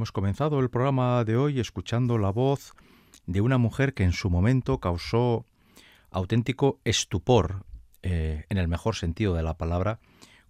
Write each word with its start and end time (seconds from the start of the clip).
Hemos 0.00 0.12
comenzado 0.12 0.60
el 0.60 0.70
programa 0.70 1.22
de 1.24 1.36
hoy 1.36 1.60
escuchando 1.60 2.16
la 2.16 2.30
voz 2.30 2.72
de 3.26 3.42
una 3.42 3.58
mujer 3.58 3.92
que 3.92 4.02
en 4.02 4.14
su 4.14 4.30
momento 4.30 4.80
causó 4.80 5.44
auténtico 6.10 6.80
estupor, 6.84 7.66
eh, 8.02 8.46
en 8.48 8.56
el 8.56 8.66
mejor 8.66 8.96
sentido 8.96 9.34
de 9.34 9.42
la 9.42 9.58
palabra, 9.58 10.00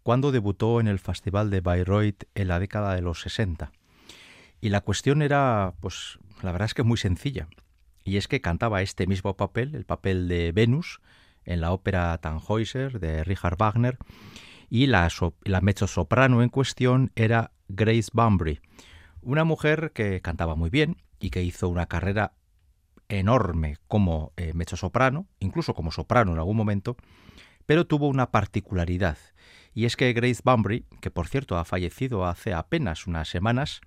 cuando 0.05 0.31
debutó 0.31 0.79
en 0.79 0.87
el 0.87 1.01
Festival 1.01 1.51
de 1.51 1.63
Bayreuth 1.63 2.27
en 2.37 2.47
la 2.47 2.61
década 2.61 2.95
de 2.95 3.03
los 3.03 3.23
60. 3.23 3.73
Y 4.61 4.69
la 4.69 4.83
cuestión 4.83 5.21
era, 5.21 5.75
pues, 5.81 6.21
la 6.43 6.53
verdad 6.53 6.67
es 6.67 6.75
que 6.75 6.85
muy 6.85 6.97
sencilla. 6.97 7.49
Y 8.05 8.19
es 8.19 8.29
que 8.29 8.41
cantaba 8.41 8.83
este 8.83 9.09
mismo 9.09 9.37
papel, 9.37 9.75
el 9.75 9.85
papel 9.85 10.29
de 10.29 10.53
Venus, 10.53 11.01
en 11.45 11.61
la 11.61 11.73
ópera 11.73 12.17
Tannhäuser 12.19 13.01
de 13.01 13.25
Richard 13.25 13.57
Wagner, 13.59 13.99
y 14.69 14.87
la, 14.87 15.09
la 15.43 15.61
mezzo-soprano 15.61 16.41
en 16.41 16.51
cuestión 16.51 17.11
era 17.17 17.51
Grace 17.69 18.11
Bunbury, 18.13 18.61
una 19.23 19.45
mujer 19.45 19.93
que 19.93 20.21
cantaba 20.21 20.55
muy 20.55 20.71
bien 20.71 20.97
y 21.19 21.31
que 21.31 21.43
hizo 21.43 21.69
una 21.69 21.87
carrera 21.87 22.33
enorme 23.09 23.77
como 23.89 24.33
eh, 24.37 24.53
soprano, 24.75 25.27
incluso 25.41 25.75
como 25.75 25.91
soprano 25.91 26.33
en 26.33 26.39
algún 26.39 26.57
momento, 26.57 26.97
pero 27.67 27.87
tuvo 27.87 28.09
una 28.09 28.31
particularidad, 28.31 29.19
y 29.75 29.85
es 29.85 29.97
que 29.97 30.13
Grace 30.13 30.43
Bunbury, 30.45 30.87
que 31.01 31.11
por 31.11 31.29
cierto 31.29 31.59
ha 31.59 31.65
fallecido 31.65 32.27
hace 32.27 32.53
apenas 32.53 33.07
unas 33.07 33.29
semanas, 33.29 33.81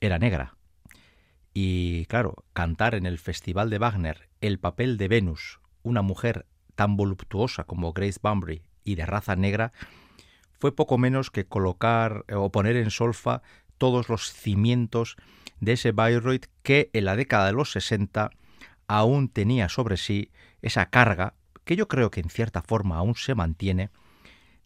era 0.00 0.18
negra. 0.18 0.56
Y 1.54 2.06
claro, 2.06 2.44
cantar 2.52 2.94
en 2.94 3.06
el 3.06 3.18
Festival 3.18 3.70
de 3.70 3.78
Wagner 3.78 4.28
el 4.40 4.58
papel 4.58 4.98
de 4.98 5.08
Venus, 5.08 5.60
una 5.82 6.02
mujer 6.02 6.46
tan 6.74 6.96
voluptuosa 6.96 7.64
como 7.64 7.92
Grace 7.92 8.18
Bunbury 8.22 8.62
y 8.82 8.96
de 8.96 9.06
raza 9.06 9.36
negra, 9.36 9.72
fue 10.52 10.74
poco 10.74 10.98
menos 10.98 11.30
que 11.30 11.46
colocar 11.46 12.24
o 12.34 12.50
poner 12.50 12.76
en 12.76 12.90
solfa 12.90 13.42
todos 13.78 14.08
los 14.08 14.32
cimientos 14.32 15.16
de 15.60 15.72
ese 15.72 15.92
Bayreuth 15.92 16.46
que 16.62 16.90
en 16.92 17.04
la 17.04 17.16
década 17.16 17.46
de 17.46 17.52
los 17.52 17.72
60 17.72 18.30
aún 18.86 19.28
tenía 19.28 19.68
sobre 19.68 19.96
sí 19.96 20.30
esa 20.62 20.86
carga, 20.86 21.34
que 21.64 21.76
yo 21.76 21.88
creo 21.88 22.10
que 22.10 22.20
en 22.20 22.30
cierta 22.30 22.62
forma 22.62 22.96
aún 22.96 23.14
se 23.14 23.34
mantiene, 23.34 23.90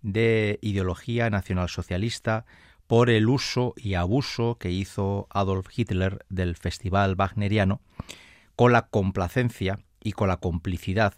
de 0.02 0.58
ideología 0.62 1.28
nacionalsocialista 1.30 2.46
por 2.86 3.10
el 3.10 3.28
uso 3.28 3.74
y 3.76 3.94
abuso 3.94 4.56
que 4.58 4.70
hizo 4.70 5.26
Adolf 5.30 5.66
Hitler 5.76 6.25
del 6.28 6.56
Festival 6.56 7.16
Wagneriano, 7.19 7.80
con 8.56 8.72
la 8.72 8.88
complacencia 8.88 9.80
y 10.02 10.12
con 10.12 10.28
la 10.28 10.38
complicidad 10.38 11.14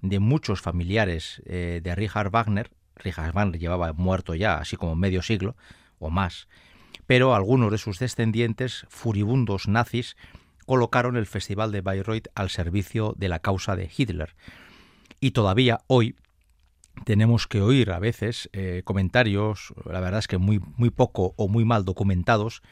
de 0.00 0.18
muchos 0.20 0.60
familiares 0.60 1.42
eh, 1.46 1.80
de 1.82 1.94
Richard 1.94 2.30
Wagner. 2.30 2.70
Richard 2.96 3.32
Wagner 3.32 3.60
llevaba 3.60 3.92
muerto 3.92 4.34
ya, 4.34 4.56
así 4.56 4.76
como 4.76 4.96
medio 4.96 5.22
siglo 5.22 5.56
o 5.98 6.10
más, 6.10 6.48
pero 7.06 7.34
algunos 7.34 7.70
de 7.70 7.78
sus 7.78 7.98
descendientes, 7.98 8.86
furibundos 8.88 9.68
nazis, 9.68 10.16
colocaron 10.66 11.16
el 11.16 11.26
Festival 11.26 11.72
de 11.72 11.80
Bayreuth 11.80 12.28
al 12.34 12.50
servicio 12.50 13.14
de 13.16 13.28
la 13.28 13.40
causa 13.40 13.76
de 13.76 13.90
Hitler. 13.94 14.34
Y 15.20 15.32
todavía 15.32 15.80
hoy 15.86 16.16
tenemos 17.04 17.46
que 17.46 17.60
oír 17.60 17.90
a 17.90 17.98
veces 17.98 18.48
eh, 18.52 18.82
comentarios, 18.84 19.74
la 19.84 20.00
verdad 20.00 20.20
es 20.20 20.28
que 20.28 20.38
muy, 20.38 20.60
muy 20.76 20.90
poco 20.90 21.34
o 21.36 21.48
muy 21.48 21.64
mal 21.64 21.84
documentados, 21.84 22.62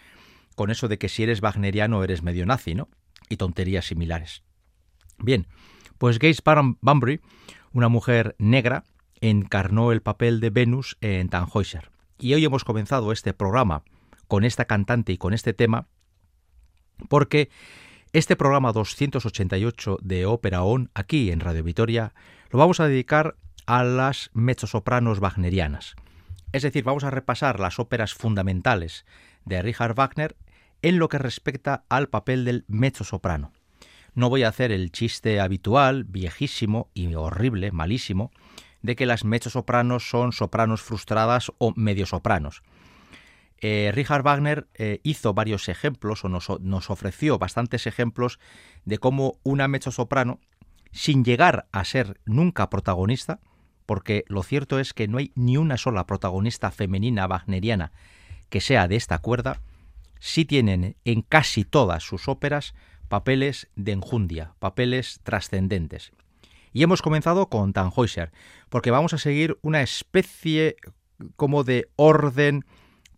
con 0.54 0.70
eso 0.70 0.88
de 0.88 0.98
que 0.98 1.08
si 1.08 1.22
eres 1.22 1.42
wagneriano 1.42 2.04
eres 2.04 2.22
medio 2.22 2.46
nazi, 2.46 2.74
¿no? 2.74 2.88
Y 3.28 3.36
tonterías 3.36 3.86
similares. 3.86 4.42
Bien, 5.18 5.46
pues 5.98 6.18
Grace 6.18 6.42
Bunbury, 6.80 7.20
una 7.72 7.88
mujer 7.88 8.34
negra, 8.38 8.84
encarnó 9.20 9.92
el 9.92 10.02
papel 10.02 10.40
de 10.40 10.50
Venus 10.50 10.96
en 11.00 11.28
Tannhäuser. 11.28 11.90
Y 12.18 12.34
hoy 12.34 12.44
hemos 12.44 12.64
comenzado 12.64 13.12
este 13.12 13.32
programa 13.32 13.84
con 14.30 14.44
esta 14.44 14.64
cantante 14.64 15.12
y 15.12 15.18
con 15.18 15.34
este 15.34 15.52
tema, 15.52 15.88
porque 17.08 17.50
este 18.12 18.36
programa 18.36 18.72
288 18.72 19.98
de 20.02 20.24
Ópera 20.24 20.62
On, 20.62 20.88
aquí 20.94 21.32
en 21.32 21.40
Radio 21.40 21.64
Vitoria, 21.64 22.14
lo 22.50 22.60
vamos 22.60 22.78
a 22.78 22.86
dedicar 22.86 23.34
a 23.66 23.82
las 23.82 24.30
mezzosopranos 24.32 25.18
wagnerianas. 25.18 25.96
Es 26.52 26.62
decir, 26.62 26.84
vamos 26.84 27.02
a 27.02 27.10
repasar 27.10 27.58
las 27.58 27.80
óperas 27.80 28.14
fundamentales 28.14 29.04
de 29.46 29.62
Richard 29.62 29.96
Wagner 29.96 30.36
en 30.80 31.00
lo 31.00 31.08
que 31.08 31.18
respecta 31.18 31.82
al 31.88 32.08
papel 32.08 32.44
del 32.44 32.64
mezzosoprano. 32.68 33.50
No 34.14 34.28
voy 34.28 34.44
a 34.44 34.48
hacer 34.48 34.70
el 34.70 34.92
chiste 34.92 35.40
habitual, 35.40 36.04
viejísimo 36.04 36.88
y 36.94 37.12
horrible, 37.16 37.72
malísimo, 37.72 38.30
de 38.80 38.94
que 38.94 39.06
las 39.06 39.24
mezzosopranos 39.24 40.08
son 40.08 40.30
sopranos 40.30 40.82
frustradas 40.82 41.50
o 41.58 41.72
mediosopranos. 41.74 42.62
Eh, 43.60 43.92
Richard 43.94 44.22
Wagner 44.22 44.68
eh, 44.74 45.00
hizo 45.02 45.34
varios 45.34 45.68
ejemplos 45.68 46.24
o 46.24 46.28
nos, 46.28 46.90
ofreció 46.90 47.38
bastantes 47.38 47.86
ejemplos 47.86 48.38
de 48.84 48.98
cómo 48.98 49.38
una 49.42 49.68
mezzo-soprano, 49.68 50.40
sin 50.92 51.24
llegar 51.24 51.68
a 51.70 51.84
ser 51.84 52.20
nunca 52.24 52.70
protagonista, 52.70 53.40
porque 53.86 54.24
lo 54.28 54.42
cierto 54.42 54.78
es 54.78 54.94
que 54.94 55.08
no 55.08 55.18
hay 55.18 55.32
ni 55.34 55.56
una 55.56 55.76
sola 55.76 56.06
protagonista 56.06 56.70
femenina 56.70 57.26
wagneriana 57.26 57.92
que 58.48 58.60
sea 58.60 58.88
de 58.88 58.96
esta 58.96 59.18
cuerda, 59.18 59.60
sí 60.18 60.44
tienen 60.44 60.96
en 61.04 61.22
casi 61.22 61.64
todas 61.64 62.02
sus 62.02 62.28
óperas 62.28 62.74
papeles 63.08 63.68
de 63.76 63.92
enjundia, 63.92 64.54
papeles 64.58 65.20
trascendentes. 65.22 66.12
Y 66.72 66.82
hemos 66.82 67.02
comenzado 67.02 67.48
con 67.48 67.72
Tannhäuser, 67.72 68.32
porque 68.68 68.90
vamos 68.90 69.12
a 69.12 69.18
seguir 69.18 69.58
una 69.62 69.82
especie 69.82 70.76
como 71.36 71.64
de 71.64 71.90
orden 71.96 72.64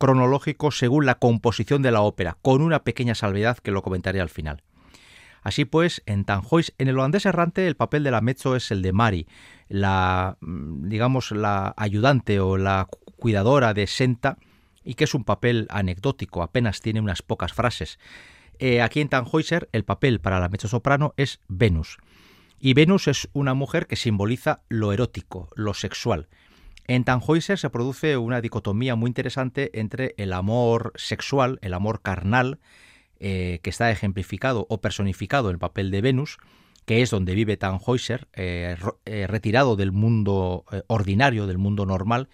cronológico 0.02 0.72
según 0.72 1.06
la 1.06 1.14
composición 1.14 1.80
de 1.80 1.92
la 1.92 2.00
ópera, 2.00 2.36
con 2.42 2.60
una 2.60 2.82
pequeña 2.82 3.14
salvedad 3.14 3.58
que 3.58 3.70
lo 3.70 3.82
comentaré 3.82 4.20
al 4.20 4.30
final. 4.30 4.64
Así 5.42 5.64
pues, 5.64 6.02
en 6.06 6.24
Tannhäuser, 6.24 6.74
en 6.78 6.88
el 6.88 6.98
holandés 6.98 7.24
errante, 7.24 7.68
el 7.68 7.76
papel 7.76 8.02
de 8.02 8.10
la 8.10 8.20
mezzo 8.20 8.56
es 8.56 8.72
el 8.72 8.82
de 8.82 8.92
Mari, 8.92 9.28
la, 9.68 10.38
mm, 10.40 10.88
digamos, 10.88 11.30
la 11.30 11.72
ayudante 11.76 12.40
o 12.40 12.56
la 12.56 12.88
cuidadora 13.14 13.74
de 13.74 13.86
Senta, 13.86 14.38
y 14.82 14.94
que 14.94 15.04
es 15.04 15.14
un 15.14 15.22
papel 15.22 15.68
anecdótico, 15.70 16.42
apenas 16.42 16.80
tiene 16.80 17.00
unas 17.00 17.22
pocas 17.22 17.52
frases. 17.52 18.00
Eh, 18.58 18.82
aquí 18.82 19.00
en 19.00 19.08
Tannhäuser, 19.08 19.68
el 19.70 19.84
papel 19.84 20.20
para 20.20 20.40
la 20.40 20.48
mezzo 20.48 20.66
soprano 20.66 21.14
es 21.16 21.38
Venus. 21.46 21.98
Y 22.58 22.74
Venus 22.74 23.06
es 23.06 23.28
una 23.34 23.54
mujer 23.54 23.86
que 23.86 23.94
simboliza 23.94 24.62
lo 24.68 24.92
erótico, 24.92 25.48
lo 25.54 25.74
sexual. 25.74 26.26
En 26.86 27.04
Tannhäuser 27.04 27.58
se 27.58 27.70
produce 27.70 28.16
una 28.16 28.40
dicotomía 28.40 28.96
muy 28.96 29.08
interesante 29.08 29.70
entre 29.78 30.14
el 30.18 30.32
amor 30.32 30.92
sexual, 30.96 31.58
el 31.62 31.74
amor 31.74 32.02
carnal, 32.02 32.58
eh, 33.20 33.60
que 33.62 33.70
está 33.70 33.90
ejemplificado 33.90 34.66
o 34.68 34.80
personificado 34.80 35.48
en 35.48 35.54
el 35.54 35.58
papel 35.60 35.92
de 35.92 36.00
Venus, 36.00 36.38
que 36.84 37.02
es 37.02 37.10
donde 37.10 37.36
vive 37.36 37.56
Tannhäuser, 37.56 38.26
eh, 38.32 38.76
eh, 39.04 39.26
retirado 39.28 39.76
del 39.76 39.92
mundo 39.92 40.64
ordinario, 40.88 41.46
del 41.46 41.58
mundo 41.58 41.86
normal, 41.86 42.28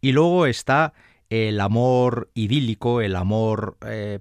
y 0.00 0.12
luego 0.12 0.46
está 0.46 0.92
el 1.30 1.60
amor 1.60 2.30
idílico, 2.34 3.00
el 3.00 3.16
amor 3.16 3.76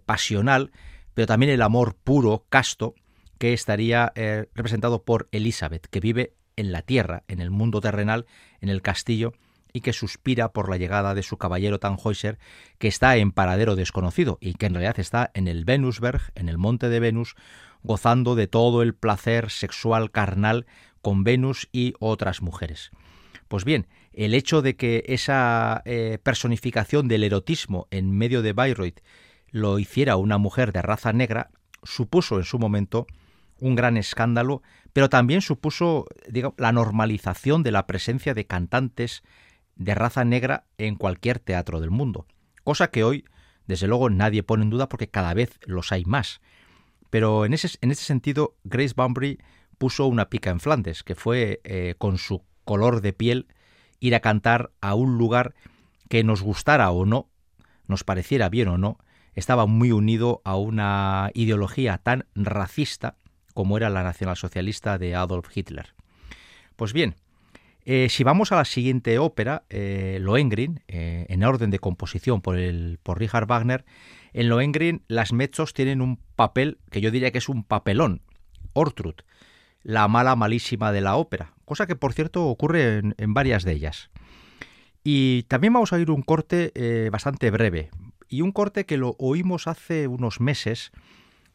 pasional, 0.06 0.72
pero 1.14 1.28
también 1.28 1.52
el 1.52 1.62
amor 1.62 1.96
puro, 1.96 2.46
casto, 2.50 2.96
que 3.38 3.54
estaría 3.54 4.12
representado 4.54 5.04
por 5.04 5.30
Elizabeth, 5.32 5.88
que 5.88 6.00
vive 6.00 6.34
en 6.56 6.72
la 6.72 6.82
tierra, 6.82 7.24
en 7.28 7.40
el 7.40 7.52
mundo 7.52 7.82
terrenal, 7.82 8.26
en 8.62 8.70
el 8.70 8.82
castillo, 8.82 9.34
y 9.74 9.82
que 9.82 9.94
suspira 9.94 10.52
por 10.52 10.70
la 10.70 10.78
llegada 10.78 11.14
de 11.14 11.24
su 11.24 11.38
caballero 11.38 11.80
Tannhäuser, 11.80 12.40
que 12.78 12.88
está 12.88 13.18
en 13.18 13.32
paradero 13.32 13.76
desconocido 13.76 14.38
y 14.42 14.54
que 14.54 14.66
en 14.66 14.74
realidad 14.74 15.00
está 15.00 15.32
en 15.34 15.48
el 15.48 15.66
Venusberg, 15.66 16.22
en 16.36 16.50
el 16.50 16.58
monte 16.58 16.90
de 16.90 17.00
Venus, 17.00 17.36
gozando 17.84 18.36
de 18.36 18.48
todo 18.48 18.82
el 18.82 18.94
placer 18.94 19.50
sexual 19.50 20.12
carnal 20.12 20.66
con 21.02 21.24
Venus 21.24 21.70
y 21.72 21.94
otras 22.00 22.42
mujeres. 22.42 22.92
Pues 23.48 23.66
bien, 23.66 23.88
el 24.14 24.34
hecho 24.34 24.62
de 24.62 24.76
que 24.76 25.04
esa 25.08 25.82
eh, 25.86 26.20
personificación 26.22 27.08
del 27.08 27.24
erotismo 27.24 27.88
en 27.90 28.12
medio 28.12 28.42
de 28.42 28.54
Bayreuth 28.54 29.00
lo 29.52 29.80
hiciera 29.80 30.18
una 30.18 30.38
mujer 30.38 30.72
de 30.72 30.82
raza 30.82 31.14
negra 31.14 31.50
supuso 31.84 32.38
en 32.38 32.44
su 32.44 32.60
momento 32.60 33.08
un 33.60 33.76
gran 33.76 33.98
escándalo, 33.98 34.62
pero 34.94 35.10
también 35.10 35.42
supuso 35.42 36.06
la 36.58 36.72
normalización 36.72 37.64
de 37.64 37.72
la 37.72 37.88
presencia 37.88 38.34
de 38.34 38.46
cantantes 38.46 39.24
de 39.80 39.96
raza 39.96 40.24
negra 40.24 40.66
en 40.78 40.96
cualquier 40.96 41.40
teatro 41.40 41.80
del 41.80 41.90
mundo, 41.90 42.28
cosa 42.64 42.92
que 42.92 43.04
hoy, 43.04 43.26
desde 43.66 43.88
luego, 43.88 44.10
nadie 44.10 44.44
pone 44.44 44.64
en 44.64 44.70
duda 44.70 44.90
porque 44.90 45.10
cada 45.10 45.34
vez 45.34 45.58
los 45.66 45.92
hay 45.92 46.06
más. 46.06 46.42
Pero 47.10 47.46
en 47.46 47.54
ese, 47.54 47.70
en 47.82 47.90
ese 47.90 48.04
sentido, 48.04 48.56
Grace 48.64 48.94
Bunbury 48.96 49.40
puso 49.78 50.06
una 50.06 50.30
pica 50.30 50.52
en 50.52 50.60
Flandes, 50.60 51.04
que 51.04 51.16
fue, 51.16 51.62
eh, 51.64 51.96
con 51.98 52.18
su 52.18 52.44
color 52.66 53.02
de 53.02 53.14
piel, 53.14 53.48
ir 54.00 54.14
a 54.14 54.20
cantar 54.20 54.72
a 54.82 54.94
un 54.94 55.18
lugar 55.18 55.56
que 56.10 56.24
nos 56.24 56.42
gustara 56.42 56.92
o 56.92 57.06
no, 57.06 57.30
nos 57.88 58.04
pareciera 58.04 58.50
bien 58.50 58.68
o 58.68 58.78
no, 58.78 59.00
estaba 59.34 59.66
muy 59.66 59.92
unido 59.92 60.42
a 60.44 60.58
una 60.58 61.32
ideología 61.34 61.98
tan 62.00 62.26
racista 62.36 63.18
como 63.54 63.78
era 63.78 63.90
la 63.90 64.04
nacionalsocialista 64.04 64.98
de 64.98 65.16
Adolf 65.16 65.56
Hitler. 65.56 65.96
Pues 66.76 66.94
bien, 66.94 67.16
Eh, 67.86 68.08
si 68.10 68.24
vamos 68.24 68.52
a 68.52 68.56
la 68.56 68.66
siguiente 68.66 69.18
ópera, 69.20 69.64
eh, 69.70 70.18
Lohengrin, 70.22 70.82
eh, 70.88 71.26
en 71.30 71.44
orden 71.44 71.72
de 71.72 71.80
composición 71.80 72.42
por, 72.42 72.56
Richard 72.56 73.48
Wagner, 73.48 73.86
en 74.34 74.50
Lohengrin 74.50 75.04
las 75.08 75.34
mezzos 75.34 75.74
tienen 75.74 76.02
un 76.02 76.18
papel 76.36 76.78
que 76.92 77.02
yo 77.02 77.10
diría 77.12 77.32
que 77.32 77.38
es 77.40 77.50
un 77.50 77.64
papelón, 77.64 78.22
Ortrud, 78.74 79.16
la 79.82 80.08
mala 80.08 80.36
malísima 80.36 80.92
de 80.92 81.02
la 81.02 81.16
ópera, 81.16 81.54
cosa 81.66 81.88
que 81.88 81.96
por 81.96 82.14
cierto 82.14 82.48
ocurre 82.48 83.02
en, 83.18 83.34
varias 83.34 83.64
de 83.64 83.72
ellas. 83.72 84.10
Y 85.04 85.44
también 85.44 85.74
vamos 85.74 85.94
a 85.94 85.96
oír 85.96 86.12
un 86.12 86.22
corte 86.22 87.10
bastante 87.12 87.50
breve, 87.50 87.90
y 88.28 88.42
un 88.42 88.52
corte 88.52 88.86
que 88.86 88.98
lo 88.98 89.16
oímos 89.18 89.68
hace 89.68 90.08
unos 90.08 90.40
meses 90.40 90.92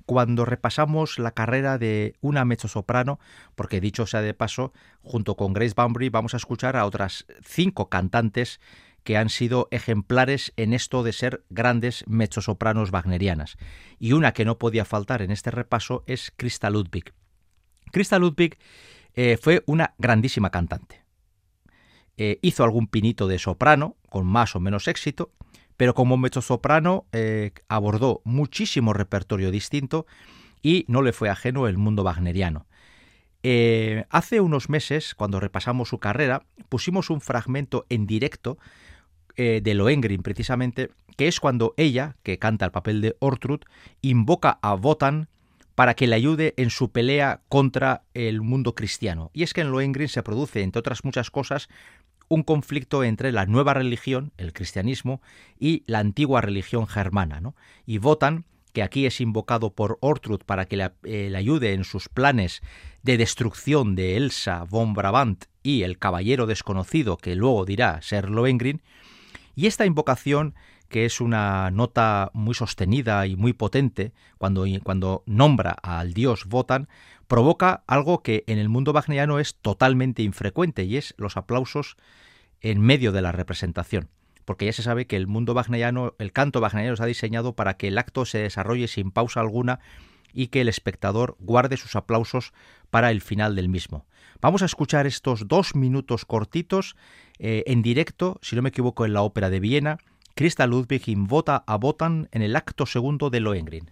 cuando 0.07 0.45
repasamos 0.45 1.19
la 1.19 1.33
carrera 1.33 1.79
de 1.79 2.15
una 2.21 2.45
mezzosoprano, 2.45 3.19
porque 3.55 3.81
dicho 3.81 4.07
sea 4.07 4.21
de 4.21 4.35
paso, 4.35 4.73
junto 5.03 5.37
con 5.37 5.53
Grace 5.53 5.75
Bunbury 5.77 6.09
vamos 6.09 6.35
a 6.35 6.39
escuchar 6.39 6.77
a 6.77 6.87
otras 6.87 7.27
cinco 7.43 7.89
cantantes 7.89 8.61
que 9.03 9.17
han 9.17 9.29
sido 9.29 9.69
ejemplares 9.71 10.53
en 10.57 10.73
esto 10.73 11.03
de 11.03 11.13
ser 11.13 11.45
grandes 11.51 12.05
mezzosopranos 12.07 12.91
wagnerianas. 12.91 13.57
Y 13.99 14.13
una 14.13 14.33
que 14.33 14.45
no 14.45 14.59
podía 14.59 14.85
faltar 14.85 15.23
en 15.23 15.31
este 15.31 15.51
repaso 15.51 16.05
es 16.07 16.33
Christa 16.37 16.71
Ludwig. 16.71 17.13
Christa 17.93 18.19
Ludwig 18.19 18.59
eh, 19.15 19.39
fue 19.41 19.63
una 19.67 19.95
grandísima 19.99 20.51
cantante. 20.51 21.05
Eh, 22.17 22.39
hizo 22.43 22.65
algún 22.65 22.87
pinito 22.87 23.29
de 23.29 23.39
soprano, 23.39 23.97
con 24.09 24.27
más 24.27 24.57
o 24.57 24.61
menos 24.61 24.89
éxito, 24.89 25.33
pero 25.77 25.95
como 25.95 26.17
mezzosoprano 26.17 27.07
eh, 27.13 27.53
abordó 27.69 28.21
muchísimo 28.25 28.93
repertorio 28.93 29.51
distinto 29.51 30.07
y 30.63 30.85
no 30.89 31.03
le 31.03 31.13
fue 31.13 31.29
ajeno 31.29 31.69
el 31.69 31.79
mundo 31.79 32.03
wagneriano. 32.03 32.67
Eh, 33.43 34.07
hace 34.09 34.41
unos 34.41 34.71
meses, 34.71 35.15
cuando 35.15 35.39
repasamos 35.39 35.91
su 35.91 35.99
carrera, 35.99 36.47
pusimos 36.71 37.11
un 37.11 37.21
fragmento 37.21 37.85
en 37.91 38.07
directo 38.07 38.57
eh, 39.37 39.61
de 39.63 39.75
Lohengrin, 39.75 40.23
precisamente, 40.23 40.91
que 41.17 41.29
es 41.29 41.41
cuando 41.41 41.75
ella, 41.77 42.17
que 42.23 42.39
canta 42.39 42.65
el 42.65 42.71
papel 42.71 43.03
de 43.03 43.17
Ortrud, 43.19 43.61
invoca 44.01 44.59
a 44.63 44.75
Wotan 44.75 45.29
para 45.75 45.95
que 45.95 46.07
le 46.07 46.15
ayude 46.15 46.55
en 46.57 46.71
su 46.71 46.91
pelea 46.91 47.43
contra 47.49 48.05
el 48.15 48.41
mundo 48.41 48.75
cristiano. 48.75 49.31
Y 49.35 49.43
es 49.43 49.53
que 49.53 49.61
en 49.61 49.71
Lohengrin 49.71 50.09
se 50.09 50.23
produce, 50.23 50.63
entre 50.63 50.81
otras 50.81 51.05
muchas 51.05 51.31
cosas, 51.31 51.69
un 52.29 52.43
conflicto 52.43 53.05
entre 53.05 53.33
la 53.33 53.47
nueva 53.47 53.75
religión, 53.75 54.33
el 54.37 54.53
cristianismo, 54.53 55.21
y 55.59 55.83
la 55.87 55.99
antigua 55.99 56.41
religión 56.41 56.87
germana. 56.87 57.41
¿no? 57.41 57.55
Y 57.87 57.99
votan 57.99 58.45
que 58.73 58.83
aquí 58.83 59.07
es 59.07 59.21
invocado 59.21 59.71
por 59.73 59.99
Ortrud 60.01 60.41
para 60.45 60.67
que 60.67 60.91
eh, 61.05 61.31
le, 61.31 61.39
ayude 61.39 61.73
en 61.73 61.85
sus 61.85 62.09
planes 62.09 62.61
de 63.03 63.17
destrucción 63.17 63.95
de 63.95 64.17
Elsa 64.17 64.65
von 64.65 64.95
Brabant 64.95 65.45
y 65.63 65.83
el 65.83 65.99
caballero 65.99 66.47
desconocido 66.47 67.17
que 67.17 67.37
luego 67.37 67.65
dirá 67.65 68.03
ser 68.03 68.29
Lohengrin, 68.29 68.83
y 69.55 69.67
esta 69.67 69.87
invocación 69.87 70.55
que 70.95 71.07
es 71.07 71.21
una 71.21 71.73
nota 71.73 72.31
muy 72.35 72.55
sostenida 72.55 73.27
y 73.27 73.35
muy 73.35 73.53
potente 73.53 74.13
cuando, 74.39 74.65
cuando 74.85 75.25
nombra 75.27 75.73
al 75.73 76.15
dios 76.15 76.45
Votan, 76.45 76.87
provoca 77.27 77.83
algo 77.89 78.23
que 78.23 78.45
en 78.47 78.59
el 78.59 78.69
mundo 78.69 78.93
wagneriano 78.93 79.41
es 79.41 79.57
totalmente 79.57 80.23
infrecuente 80.23 80.85
y 80.85 80.97
es 80.97 81.13
los 81.17 81.37
aplausos 81.37 81.97
en 82.61 82.81
medio 82.81 83.11
de 83.11 83.23
la 83.23 83.33
representación. 83.33 84.09
Porque 84.45 84.67
ya 84.67 84.73
se 84.73 84.85
sabe 84.85 85.09
que 85.09 85.17
el 85.17 85.27
mundo 85.27 85.53
wagneriano, 85.53 86.15
el 86.21 86.31
canto 86.31 86.61
wagneriano 86.61 86.95
está 86.95 87.07
diseñado 87.07 87.57
para 87.57 87.77
que 87.77 87.89
el 87.89 87.99
acto 87.99 88.25
se 88.25 88.39
desarrolle 88.39 88.87
sin 88.87 89.11
pausa 89.11 89.41
alguna 89.41 89.81
y 90.33 90.47
que 90.47 90.61
el 90.61 90.69
espectador 90.69 91.35
guarde 91.41 91.77
sus 91.77 91.97
aplausos 91.97 92.53
para 92.91 93.11
el 93.11 93.21
final 93.21 93.57
del 93.57 93.69
mismo. 93.69 94.07
Vamos 94.41 94.63
a 94.63 94.67
escuchar 94.67 95.09
estos 95.09 95.49
dos 95.49 95.75
minutos 95.75 96.25
cortitos 96.25 96.95
eh, 97.41 97.65
en 97.67 97.83
directo, 97.83 98.39
si 98.43 98.55
no 98.55 98.63
me 98.63 98.69
equivoco, 98.69 99.05
en 99.05 99.13
la 99.13 99.23
Ópera 99.23 99.51
de 99.51 99.59
Viena. 99.59 99.99
Christa 100.37 100.67
Ludwig 100.67 101.09
invota 101.09 101.63
a 101.65 101.77
Botan 101.77 102.29
en 102.33 102.43
el 102.43 102.57
acto 102.57 102.87
segundo 102.87 103.31
de 103.31 103.39
Lohengrin. 103.39 103.91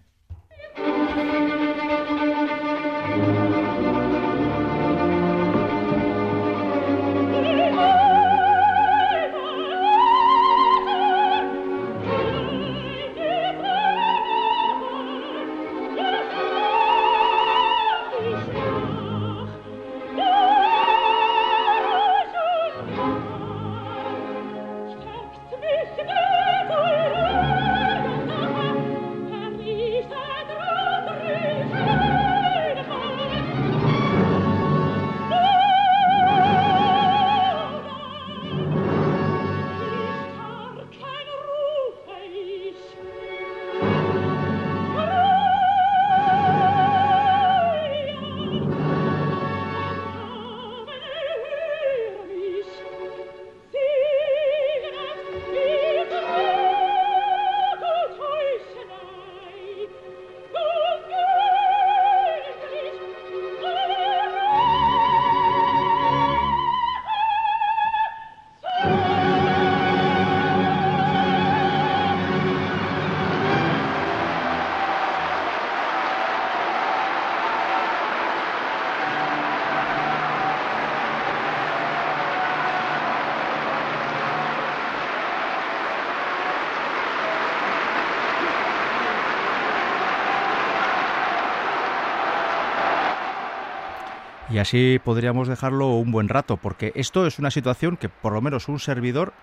Y 94.53 94.59
así 94.59 94.99
podríamos 95.03 95.47
dejarlo 95.47 95.95
un 95.95 96.11
buen 96.11 96.29
rato, 96.29 96.57
porque 96.57 96.91
esto 96.93 97.25
es 97.25 97.39
una 97.39 97.49
situación 97.49 97.97
que 97.97 98.07
por 98.07 98.33
lo 98.33 98.39
menos 98.39 98.69
un 98.69 98.77
servidor 98.77 99.33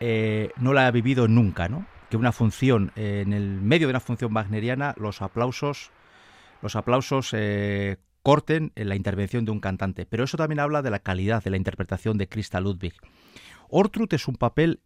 eh, 0.00 0.48
no 0.56 0.72
la 0.72 0.86
ha 0.86 0.90
vivido 0.90 1.28
nunca, 1.28 1.68
¿no? 1.68 1.84
Que 2.08 2.16
una 2.16 2.32
función, 2.32 2.90
eh, 2.96 3.20
en 3.20 3.34
el 3.34 3.60
medio 3.60 3.86
de 3.86 3.90
una 3.90 4.00
función 4.00 4.34
wagneriana, 4.34 4.94
los 4.96 5.20
aplausos, 5.20 5.90
los 6.62 6.74
aplausos 6.74 7.34
eh, 7.34 7.98
corten 8.22 8.72
en 8.76 8.88
la 8.88 8.96
intervención 8.96 9.44
de 9.44 9.50
un 9.50 9.60
cantante. 9.60 10.06
Pero 10.06 10.24
eso 10.24 10.38
también 10.38 10.60
habla 10.60 10.80
de 10.80 10.88
la 10.88 11.00
calidad 11.00 11.44
de 11.44 11.50
la 11.50 11.58
interpretación 11.58 12.16
de 12.16 12.26
Christa 12.26 12.62
Ludwig. 12.62 12.94
Ortrud 13.68 14.08
es 14.14 14.26
un 14.26 14.36
papel, 14.36 14.80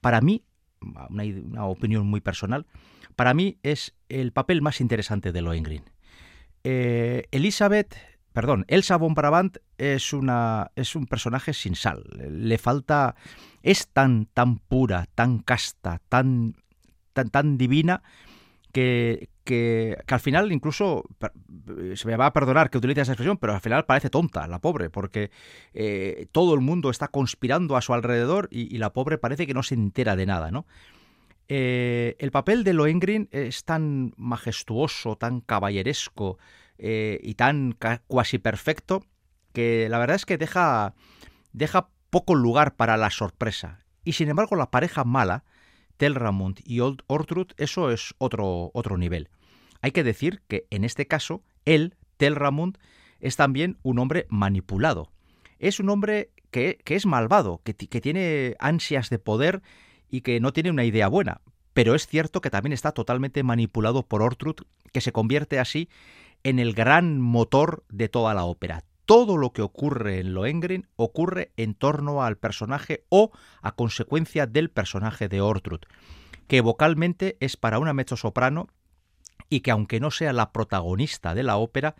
para 0.00 0.20
mí, 0.20 0.42
una, 0.80 1.22
una, 1.22 1.64
opinión 1.66 2.08
muy 2.08 2.20
personal, 2.20 2.66
para 3.14 3.34
mí 3.34 3.56
es 3.62 3.94
el 4.08 4.32
papel 4.32 4.62
más 4.62 4.80
interesante 4.80 5.30
de 5.30 5.42
Lohengrin. 5.42 5.84
Elizabeth 6.64 8.09
perdón, 8.32 8.64
Elsa 8.68 8.96
von 8.96 9.14
Brabant 9.14 9.58
es 9.78 10.12
una 10.12 10.70
es 10.76 10.94
un 10.94 11.06
personaje 11.06 11.52
sin 11.52 11.74
sal. 11.74 12.04
Le 12.30 12.58
falta 12.58 13.14
es 13.62 13.88
tan 13.88 14.26
tan 14.26 14.58
pura, 14.58 15.06
tan 15.14 15.38
casta, 15.40 16.00
tan 16.08 16.56
tan 17.12 17.30
tan 17.30 17.58
divina 17.58 18.02
que, 18.72 19.28
que, 19.44 19.96
al 20.06 20.20
final 20.20 20.52
incluso 20.52 21.04
se 21.94 22.06
me 22.06 22.16
va 22.16 22.26
a 22.26 22.32
perdonar 22.32 22.70
que 22.70 22.78
utilice 22.78 23.00
esa 23.00 23.12
expresión, 23.12 23.36
pero 23.36 23.54
al 23.54 23.60
final 23.60 23.84
parece 23.84 24.10
tonta 24.10 24.46
la 24.46 24.60
pobre, 24.60 24.90
porque 24.90 25.30
eh, 25.74 26.26
todo 26.32 26.54
el 26.54 26.60
mundo 26.60 26.90
está 26.90 27.08
conspirando 27.08 27.76
a 27.76 27.82
su 27.82 27.92
alrededor 27.92 28.48
y, 28.50 28.78
la 28.78 28.92
pobre 28.92 29.18
parece 29.18 29.46
que 29.46 29.54
no 29.54 29.62
se 29.62 29.74
entera 29.74 30.14
de 30.14 30.26
nada, 30.26 30.50
¿no? 30.50 30.66
Eh, 31.48 32.14
el 32.20 32.30
papel 32.30 32.62
de 32.62 32.74
Lohengrin 32.74 33.28
es 33.32 33.64
tan 33.64 34.14
majestuoso, 34.16 35.16
tan 35.16 35.40
caballeresco, 35.40 36.38
eh, 36.82 37.20
y 37.22 37.34
tan 37.34 37.76
cuasi 38.06 38.38
perfecto 38.38 39.04
que 39.52 39.88
la 39.90 39.98
verdad 39.98 40.16
es 40.16 40.24
que 40.24 40.38
deja, 40.38 40.94
deja 41.52 41.90
poco 42.08 42.34
lugar 42.34 42.76
para 42.76 42.96
la 42.96 43.10
sorpresa. 43.10 43.80
Y 44.02 44.14
sin 44.14 44.30
embargo 44.30 44.56
la 44.56 44.70
pareja 44.70 45.04
mala, 45.04 45.44
Telramund 45.98 46.60
y 46.64 46.80
Old 46.80 47.02
Ortrud, 47.06 47.48
eso 47.58 47.90
es 47.90 48.14
otro, 48.16 48.70
otro 48.72 48.96
nivel. 48.96 49.28
Hay 49.82 49.90
que 49.90 50.04
decir 50.04 50.40
que 50.48 50.66
en 50.70 50.84
este 50.84 51.06
caso, 51.06 51.42
él, 51.66 51.96
Telramund, 52.16 52.78
es 53.20 53.36
también 53.36 53.76
un 53.82 53.98
hombre 53.98 54.26
manipulado. 54.30 55.12
Es 55.58 55.80
un 55.80 55.90
hombre 55.90 56.30
que, 56.50 56.78
es 56.86 57.04
malvado, 57.04 57.60
que, 57.62 57.74
que 57.74 58.00
tiene 58.00 58.56
ansias 58.58 59.10
de 59.10 59.18
poder 59.18 59.60
y 60.08 60.22
que 60.22 60.40
no 60.40 60.54
tiene 60.54 60.70
una 60.70 60.84
idea 60.84 61.08
buena. 61.08 61.42
Pero 61.74 61.94
es 61.94 62.06
cierto 62.06 62.40
que 62.40 62.48
también 62.48 62.72
está 62.72 62.92
totalmente 62.92 63.42
manipulado 63.42 64.02
por 64.02 64.22
Ortrud, 64.22 64.56
que 64.92 65.02
se 65.02 65.12
convierte 65.12 65.58
así 65.58 65.90
en 66.44 66.58
el 66.58 66.74
gran 66.74 67.20
motor 67.20 67.84
de 67.88 68.08
toda 68.08 68.34
la 68.34 68.44
ópera. 68.44 68.84
Todo 69.04 69.36
lo 69.36 69.52
que 69.52 69.62
ocurre 69.62 70.20
en 70.20 70.34
Lohengrin 70.34 70.86
ocurre 70.96 71.52
en 71.56 71.74
torno 71.74 72.22
al 72.22 72.36
personaje 72.36 73.04
o 73.08 73.32
a 73.60 73.74
consecuencia 73.74 74.46
del 74.46 74.70
personaje 74.70 75.28
de 75.28 75.40
Ortrud, 75.40 75.80
que 76.46 76.60
vocalmente 76.60 77.36
es 77.40 77.56
para 77.56 77.78
una 77.78 77.92
mezzosoprano 77.92 78.68
y 79.48 79.60
que 79.60 79.72
aunque 79.72 79.98
no 79.98 80.10
sea 80.10 80.32
la 80.32 80.52
protagonista 80.52 81.34
de 81.34 81.42
la 81.42 81.56
ópera, 81.56 81.96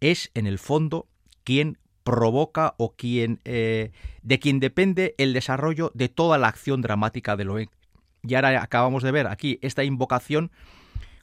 es 0.00 0.30
en 0.34 0.46
el 0.46 0.58
fondo 0.58 1.06
quien 1.44 1.78
provoca 2.02 2.74
o 2.78 2.94
quien 2.96 3.40
eh, 3.44 3.92
de 4.22 4.38
quien 4.38 4.60
depende 4.60 5.14
el 5.18 5.32
desarrollo 5.32 5.92
de 5.94 6.08
toda 6.08 6.38
la 6.38 6.48
acción 6.48 6.82
dramática 6.82 7.36
de 7.36 7.44
Lohengrin. 7.44 7.78
Y 8.22 8.34
ahora 8.34 8.62
acabamos 8.62 9.02
de 9.02 9.12
ver 9.12 9.26
aquí 9.28 9.58
esta 9.62 9.84
invocación 9.84 10.50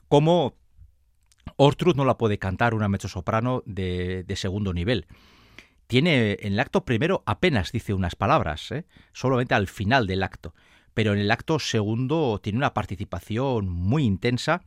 como 0.08 0.54
Ortrud 1.56 1.96
no 1.96 2.04
la 2.04 2.18
puede 2.18 2.38
cantar 2.38 2.74
una 2.74 2.88
mezzosoprano 2.88 3.62
de, 3.66 4.24
de 4.24 4.36
segundo 4.36 4.72
nivel. 4.72 5.06
Tiene 5.86 6.36
en 6.40 6.52
el 6.54 6.60
acto 6.60 6.84
primero 6.84 7.22
apenas 7.26 7.72
dice 7.72 7.94
unas 7.94 8.16
palabras, 8.16 8.72
¿eh? 8.72 8.84
solamente 9.12 9.54
al 9.54 9.68
final 9.68 10.06
del 10.06 10.22
acto, 10.22 10.54
pero 10.94 11.12
en 11.12 11.20
el 11.20 11.30
acto 11.30 11.58
segundo 11.58 12.40
tiene 12.42 12.58
una 12.58 12.74
participación 12.74 13.68
muy 13.68 14.04
intensa 14.04 14.62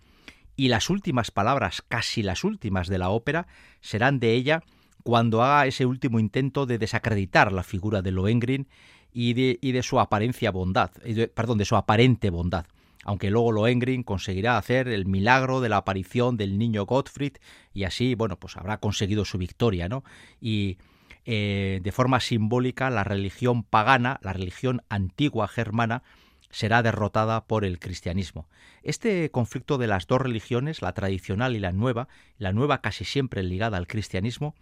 y 0.55 0.69
las 0.69 0.89
últimas 0.89 1.31
palabras, 1.31 1.84
casi 1.88 2.24
las 2.24 2.43
últimas 2.43 2.88
de 2.88 2.98
la 2.98 3.10
ópera, 3.10 3.48
serán 3.81 4.19
de 4.19 4.34
ella 4.34 4.63
cuando 5.03 5.43
haga 5.43 5.67
ese 5.67 5.86
último 5.86 6.19
intento 6.19 6.65
de 6.65 6.77
desacreditar 6.77 7.51
la 7.51 7.63
figura 7.63 8.01
de 8.01 8.12
Lohengrin 8.12 8.67
y 9.12 9.34
de, 9.34 9.58
y 9.62 9.72
de 9.72 9.84
su 9.84 10.00
apariencia 10.00 10.51
bondad, 10.51 10.91
perdón, 11.34 11.58
de 11.58 11.65
su 11.65 11.75
aparente 11.75 12.29
bondad. 12.29 12.65
Aunque 13.06 13.32
luego 13.32 13.51
Lohengrin 13.51 14.03
conseguirá 14.03 14.58
hacer 14.58 14.88
el 14.88 15.06
milagro 15.06 15.62
de 15.62 15.70
la 15.70 15.77
aparición 15.77 16.36
del 16.36 16.58
niño 16.58 16.86
Gottfried 16.86 17.38
y 17.74 17.86
así, 17.86 18.15
bueno, 18.15 18.38
pues 18.38 18.58
habrá 18.58 18.79
conseguido 18.79 19.24
su 19.24 19.38
victoria, 19.38 19.88
¿no? 19.88 20.03
Y 20.41 20.77
eh, 21.25 21.79
de 21.82 21.91
forma 21.91 22.20
simbólica 22.20 22.89
la 22.89 23.03
religión 23.03 23.63
pagana, 23.63 24.20
la 24.22 24.34
religión 24.34 24.82
antigua 24.89 25.48
germana, 25.48 26.03
será 26.50 26.82
derrotada 26.82 27.46
por 27.46 27.65
el 27.65 27.79
cristianismo. 27.79 28.48
Este 28.82 29.29
conflicto 29.29 29.77
de 29.77 29.88
las 29.88 30.08
dos 30.08 30.22
religiones, 30.22 30.82
la 30.82 30.94
tradicional 30.94 31.56
y 31.56 31.60
la 31.60 31.72
nueva, 31.72 32.08
la 32.38 32.53
nueva 32.53 32.82
casi 32.82 33.06
siempre 33.06 33.44
ligada 33.44 33.77
al 33.77 33.88
cristianismo, 33.88 34.56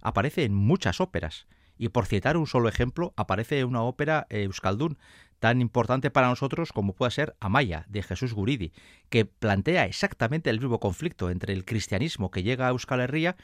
aparece 0.00 0.44
en 0.44 0.54
muchas 0.54 1.00
óperas. 1.00 1.46
Y 1.76 1.88
por 1.88 2.06
citar 2.06 2.36
un 2.36 2.46
solo 2.46 2.68
ejemplo, 2.68 3.12
aparece 3.16 3.64
una 3.64 3.82
ópera 3.82 4.26
eh, 4.30 4.44
Euskaldun 4.44 4.96
tan 5.44 5.60
importante 5.60 6.10
para 6.10 6.28
nosotros 6.28 6.72
como 6.72 6.94
puede 6.94 7.10
ser 7.10 7.36
Amaya, 7.38 7.84
de 7.90 8.02
Jesús 8.02 8.32
Guridi, 8.32 8.72
que 9.10 9.26
plantea 9.26 9.84
exactamente 9.84 10.48
el 10.48 10.58
mismo 10.58 10.80
conflicto 10.80 11.28
entre 11.28 11.52
el 11.52 11.66
cristianismo 11.66 12.30
que 12.30 12.42
llega 12.42 12.66
a 12.66 12.70
Euskal 12.70 13.00
Herria 13.00 13.36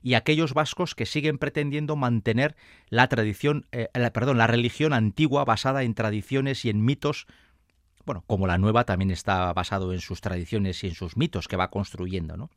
y 0.00 0.14
aquellos 0.14 0.54
vascos 0.54 0.94
que 0.94 1.06
siguen 1.06 1.38
pretendiendo 1.38 1.96
mantener 1.96 2.54
la 2.88 3.08
tradición, 3.08 3.66
eh, 3.72 3.88
perdón, 4.12 4.38
la 4.38 4.46
religión 4.46 4.92
antigua 4.92 5.44
basada 5.44 5.82
en 5.82 5.94
tradiciones 5.94 6.64
y 6.64 6.70
en 6.70 6.84
mitos, 6.84 7.26
bueno, 8.06 8.22
como 8.28 8.46
la 8.46 8.56
nueva 8.56 8.84
también 8.84 9.10
está 9.10 9.52
basado 9.52 9.92
en 9.92 9.98
sus 9.98 10.20
tradiciones 10.20 10.84
y 10.84 10.86
en 10.86 10.94
sus 10.94 11.16
mitos 11.16 11.48
que 11.48 11.56
va 11.56 11.70
construyendo, 11.70 12.36
¿no? 12.36 12.48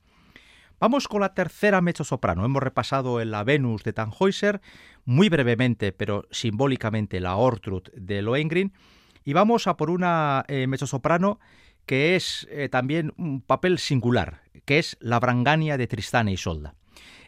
Vamos 0.83 1.07
con 1.07 1.21
la 1.21 1.33
tercera 1.33 1.79
mezzosoprano. 1.79 2.43
Hemos 2.43 2.61
repasado 2.61 3.23
la 3.23 3.45
Venus 3.45 3.85
de 3.85 3.93
Tannhäuser, 3.93 4.59
muy 5.05 5.29
brevemente, 5.29 5.93
pero 5.93 6.27
simbólicamente 6.29 7.21
la 7.21 7.37
Ortrud 7.37 7.83
de 7.95 8.21
Lohengrin, 8.21 8.73
y 9.23 9.31
vamos 9.31 9.67
a 9.67 9.77
por 9.77 9.89
una 9.89 10.43
eh, 10.49 10.67
mezzosoprano 10.67 11.39
que 11.85 12.17
es 12.17 12.49
eh, 12.51 12.67
también 12.67 13.13
un 13.15 13.39
papel 13.39 13.79
singular, 13.79 14.41
que 14.65 14.77
es 14.77 14.97
la 14.99 15.21
Brangania 15.21 15.77
de 15.77 15.87
Tristán 15.87 16.27
e 16.27 16.33
Isolda. 16.33 16.75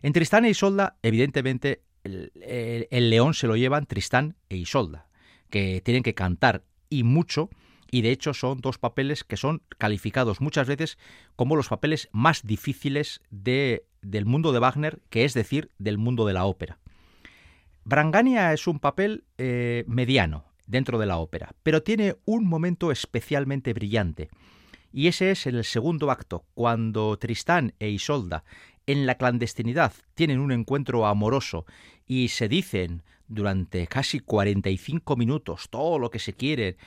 En 0.02 0.12
Tristán 0.12 0.44
e 0.44 0.50
Isolda, 0.50 0.98
evidentemente, 1.02 1.82
el, 2.04 3.10
león 3.10 3.34
se 3.34 3.48
lo 3.48 3.56
llevan 3.56 3.86
Tristán 3.86 4.36
e 4.50 4.58
Isolda, 4.58 5.08
que 5.50 5.80
tienen 5.80 6.04
que 6.04 6.14
cantar 6.14 6.66
y 6.90 7.04
mucho, 7.04 7.50
y 7.92 8.02
de 8.02 8.12
hecho 8.12 8.34
son 8.34 8.60
dos 8.62 8.78
papeles 8.78 9.24
que 9.24 9.38
son 9.38 9.62
calificados 9.78 10.42
muchas 10.42 10.68
veces 10.68 10.98
como 11.36 11.56
los 11.56 11.70
papeles 11.70 12.10
más 12.12 12.46
difíciles 12.46 13.22
de, 13.30 13.86
del 14.02 14.26
mundo 14.26 14.52
de 14.52 14.60
Wagner, 14.60 15.02
que 15.10 15.26
es 15.26 15.34
decir, 15.34 15.72
del 15.78 15.98
mundo 15.98 16.26
de 16.26 16.34
la 16.34 16.46
ópera. 16.46 16.80
Brangania 17.84 18.52
es 18.54 18.68
un 18.68 18.80
papel 18.80 19.26
eh, 19.38 19.84
mediano 19.88 20.46
dentro 20.66 20.98
de 20.98 21.06
la 21.06 21.18
ópera, 21.18 21.54
pero 21.62 21.84
tiene 21.84 22.16
un 22.26 22.48
momento 22.48 22.92
especialmente 22.92 23.74
brillante, 23.74 24.30
y 24.92 25.08
ese 25.08 25.32
es 25.32 25.46
en 25.46 25.56
el 25.56 25.66
segundo 25.66 26.10
acto, 26.10 26.46
cuando 26.54 27.18
Tristán 27.18 27.74
e 27.80 27.90
Isolda 27.90 28.46
en 28.88 29.06
la 29.06 29.16
clandestinidad 29.16 29.92
tienen 30.14 30.40
un 30.40 30.54
encuentro 30.54 31.06
amoroso 31.06 31.66
y 32.08 32.30
se 32.30 32.48
dicen 32.48 33.04
durante 33.28 33.88
casi 33.88 34.20
45 34.20 35.16
minutos 35.16 35.68
todo 35.70 36.00
lo 36.00 36.10
que 36.10 36.20
se 36.20 36.34
quiere 36.34 36.78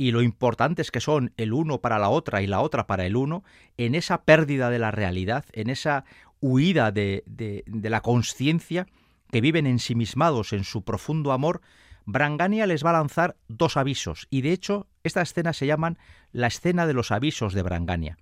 y 0.00 0.12
lo 0.12 0.22
importantes 0.22 0.90
que 0.90 0.98
son 0.98 1.34
el 1.36 1.52
uno 1.52 1.82
para 1.82 1.98
la 1.98 2.08
otra 2.08 2.40
y 2.40 2.46
la 2.46 2.62
otra 2.62 2.86
para 2.86 3.04
el 3.04 3.16
uno, 3.16 3.44
en 3.76 3.94
esa 3.94 4.22
pérdida 4.22 4.70
de 4.70 4.78
la 4.78 4.90
realidad, 4.90 5.44
en 5.52 5.68
esa 5.68 6.06
huida 6.40 6.90
de, 6.90 7.22
de, 7.26 7.90
la 7.90 8.00
conciencia, 8.00 8.86
que 9.30 9.42
viven 9.42 9.66
ensimismados 9.66 10.54
en 10.54 10.64
su 10.64 10.84
profundo 10.84 11.32
amor, 11.32 11.60
Brangania 12.06 12.66
les 12.66 12.82
va 12.82 12.88
a 12.90 12.94
lanzar 12.94 13.36
dos 13.48 13.76
avisos, 13.76 14.26
y 14.30 14.40
de 14.40 14.52
hecho 14.52 14.86
esta 15.04 15.20
escena 15.20 15.52
se 15.52 15.66
llaman 15.66 15.98
la 16.32 16.46
escena 16.46 16.86
de 16.86 16.94
los 16.94 17.10
avisos 17.10 17.52
de 17.52 17.62
Brangania. 17.62 18.16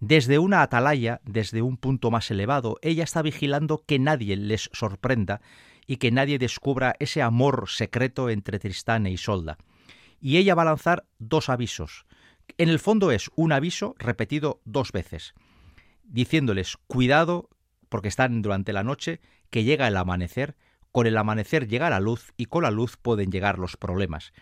Desde 0.00 0.40
una 0.40 0.62
atalaya, 0.62 1.20
desde 1.24 1.62
un 1.62 1.76
punto 1.76 2.10
más 2.10 2.28
elevado, 2.32 2.76
ella 2.82 3.04
está 3.04 3.22
vigilando 3.22 3.84
que 3.86 4.00
nadie 4.00 4.36
les 4.36 4.68
sorprenda 4.72 5.40
y 5.86 5.98
que 5.98 6.10
nadie 6.10 6.40
descubra 6.40 6.96
ese 6.98 7.22
amor 7.22 7.66
secreto 7.68 8.30
entre 8.30 8.58
Tristán 8.58 9.06
e 9.06 9.12
Isolda. 9.12 9.58
Y 10.24 10.38
ella 10.38 10.54
va 10.54 10.62
a 10.62 10.64
lanzar 10.64 11.04
dos 11.18 11.50
avisos. 11.50 12.06
En 12.56 12.70
el 12.70 12.78
fondo 12.78 13.10
es 13.10 13.30
un 13.36 13.52
aviso 13.52 13.94
repetido 13.98 14.62
dos 14.64 14.90
veces, 14.90 15.34
diciéndoles 16.02 16.78
cuidado 16.86 17.50
porque 17.90 18.08
están 18.08 18.40
durante 18.40 18.72
la 18.72 18.84
noche, 18.84 19.20
que 19.50 19.64
llega 19.64 19.86
el 19.86 19.98
amanecer, 19.98 20.56
con 20.92 21.06
el 21.06 21.18
amanecer 21.18 21.68
llega 21.68 21.90
la 21.90 22.00
luz 22.00 22.32
y 22.38 22.46
con 22.46 22.62
la 22.62 22.70
luz 22.70 22.96
pueden 22.96 23.30
llegar 23.30 23.58
los 23.58 23.76
problemas. 23.76 24.32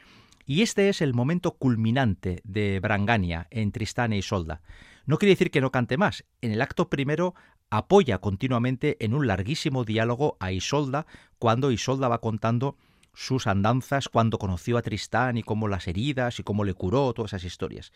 Y 0.47 0.63
este 0.63 0.89
es 0.89 1.03
el 1.03 1.15
momento 1.15 1.57
culminante 1.57 2.43
de 2.45 2.79
Brangania 2.79 3.49
en 3.51 3.73
Tristán 3.73 4.13
e 4.13 4.19
Isolda. 4.19 4.63
No 5.05 5.19
quiere 5.19 5.33
decir 5.33 5.51
que 5.51 5.61
no 5.61 5.73
cante 5.73 5.97
más. 5.97 6.25
En 6.43 6.53
el 6.53 6.63
acto 6.63 6.91
primero 6.91 7.35
apoya 7.71 8.19
continuamente 8.19 9.05
en 9.05 9.15
un 9.15 9.27
larguísimo 9.27 9.85
diálogo 9.85 10.37
a 10.39 10.53
Isolda 10.53 11.07
cuando 11.41 11.73
Isolda 11.73 12.07
va 12.07 12.21
contando 12.21 12.77
sus 13.15 13.47
andanzas 13.47 14.09
cuando 14.09 14.39
conoció 14.39 14.79
a 14.79 14.83
Tristán 14.83 15.37
y 15.37 15.43
cómo 15.43 15.69
las 15.69 15.87
heridas 15.87 16.39
y 16.39 16.43
cómo 16.43 16.65
le 16.65 16.75
curó, 16.75 17.13
todas 17.13 17.33
esas 17.33 17.45
historias. 17.45 17.93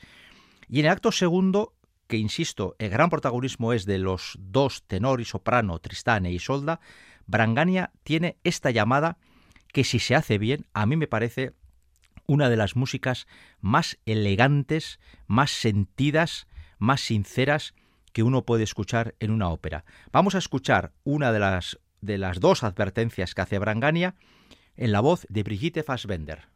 Y 0.68 0.80
en 0.80 0.86
el 0.86 0.92
acto 0.92 1.12
segundo, 1.12 1.74
que 2.06 2.16
insisto, 2.16 2.76
el 2.78 2.90
gran 2.90 3.10
protagonismo 3.10 3.72
es 3.72 3.86
de 3.86 3.98
los 3.98 4.36
dos 4.38 4.82
tenor 4.86 5.20
y 5.20 5.24
soprano, 5.24 5.78
Tristán 5.78 6.26
e 6.26 6.32
Isolda, 6.32 6.80
Brangania 7.26 7.92
tiene 8.04 8.36
esta 8.44 8.70
llamada 8.70 9.18
que 9.72 9.84
si 9.84 9.98
se 9.98 10.14
hace 10.14 10.38
bien, 10.38 10.66
a 10.72 10.86
mí 10.86 10.96
me 10.96 11.08
parece 11.08 11.54
una 12.26 12.48
de 12.48 12.56
las 12.56 12.76
músicas 12.76 13.26
más 13.60 13.98
elegantes, 14.06 14.98
más 15.26 15.50
sentidas, 15.50 16.46
más 16.78 17.00
sinceras 17.00 17.74
que 18.12 18.22
uno 18.22 18.42
puede 18.44 18.64
escuchar 18.64 19.14
en 19.20 19.30
una 19.30 19.48
ópera. 19.48 19.84
Vamos 20.12 20.34
a 20.34 20.38
escuchar 20.38 20.92
una 21.04 21.32
de 21.32 21.38
las, 21.38 21.78
de 22.00 22.18
las 22.18 22.40
dos 22.40 22.64
advertencias 22.64 23.34
que 23.34 23.42
hace 23.42 23.58
Brangania 23.58 24.14
en 24.76 24.92
la 24.92 25.00
voz 25.00 25.26
de 25.28 25.42
Brigitte 25.42 25.82
Fassbender. 25.82 26.55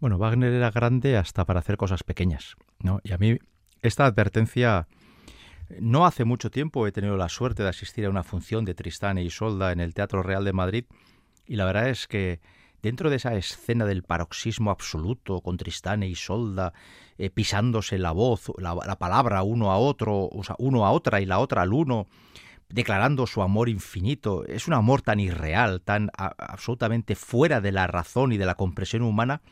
Bueno, 0.00 0.18
Wagner 0.18 0.52
era 0.52 0.70
grande 0.70 1.16
hasta 1.16 1.44
para 1.44 1.60
hacer 1.60 1.76
cosas 1.76 2.04
pequeñas, 2.04 2.54
¿no? 2.78 3.00
Y 3.02 3.12
a 3.12 3.18
mí 3.18 3.38
esta 3.82 4.06
advertencia 4.06 4.86
no 5.80 6.06
hace 6.06 6.24
mucho 6.24 6.50
tiempo 6.50 6.86
he 6.86 6.92
tenido 6.92 7.16
la 7.16 7.28
suerte 7.28 7.62
de 7.62 7.68
asistir 7.68 8.06
a 8.06 8.10
una 8.10 8.22
función 8.22 8.64
de 8.64 8.74
Tristán 8.74 9.18
e 9.18 9.24
Isolda 9.24 9.72
en 9.72 9.80
el 9.80 9.94
Teatro 9.94 10.22
Real 10.22 10.44
de 10.44 10.52
Madrid 10.52 10.84
y 11.46 11.56
la 11.56 11.64
verdad 11.64 11.88
es 11.88 12.06
que 12.06 12.40
dentro 12.80 13.10
de 13.10 13.16
esa 13.16 13.34
escena 13.34 13.84
del 13.84 14.04
paroxismo 14.04 14.70
absoluto 14.70 15.40
con 15.40 15.56
Tristán 15.56 16.02
e 16.02 16.08
Isolda 16.08 16.72
eh, 17.18 17.30
pisándose 17.30 17.98
la 17.98 18.12
voz, 18.12 18.52
la, 18.58 18.74
palabra 18.98 19.42
uno 19.42 19.72
a 19.72 19.78
otro, 19.78 20.28
o 20.28 20.44
sea, 20.44 20.54
uno 20.58 20.86
a 20.86 20.92
otra 20.92 21.20
y 21.20 21.26
la 21.26 21.40
otra 21.40 21.62
al 21.62 21.72
uno, 21.72 22.06
declarando 22.68 23.26
su 23.26 23.42
amor 23.42 23.68
infinito, 23.68 24.44
es 24.46 24.68
un 24.68 24.74
amor 24.74 25.02
tan 25.02 25.18
irreal, 25.18 25.80
tan 25.80 26.10
absolutamente 26.16 27.16
fuera 27.16 27.60
de 27.60 27.72
la 27.72 27.86
razón 27.88 28.32
y 28.32 28.36
de 28.36 28.46
la 28.46 28.54
comprensión 28.54 29.02
humana, 29.02 29.42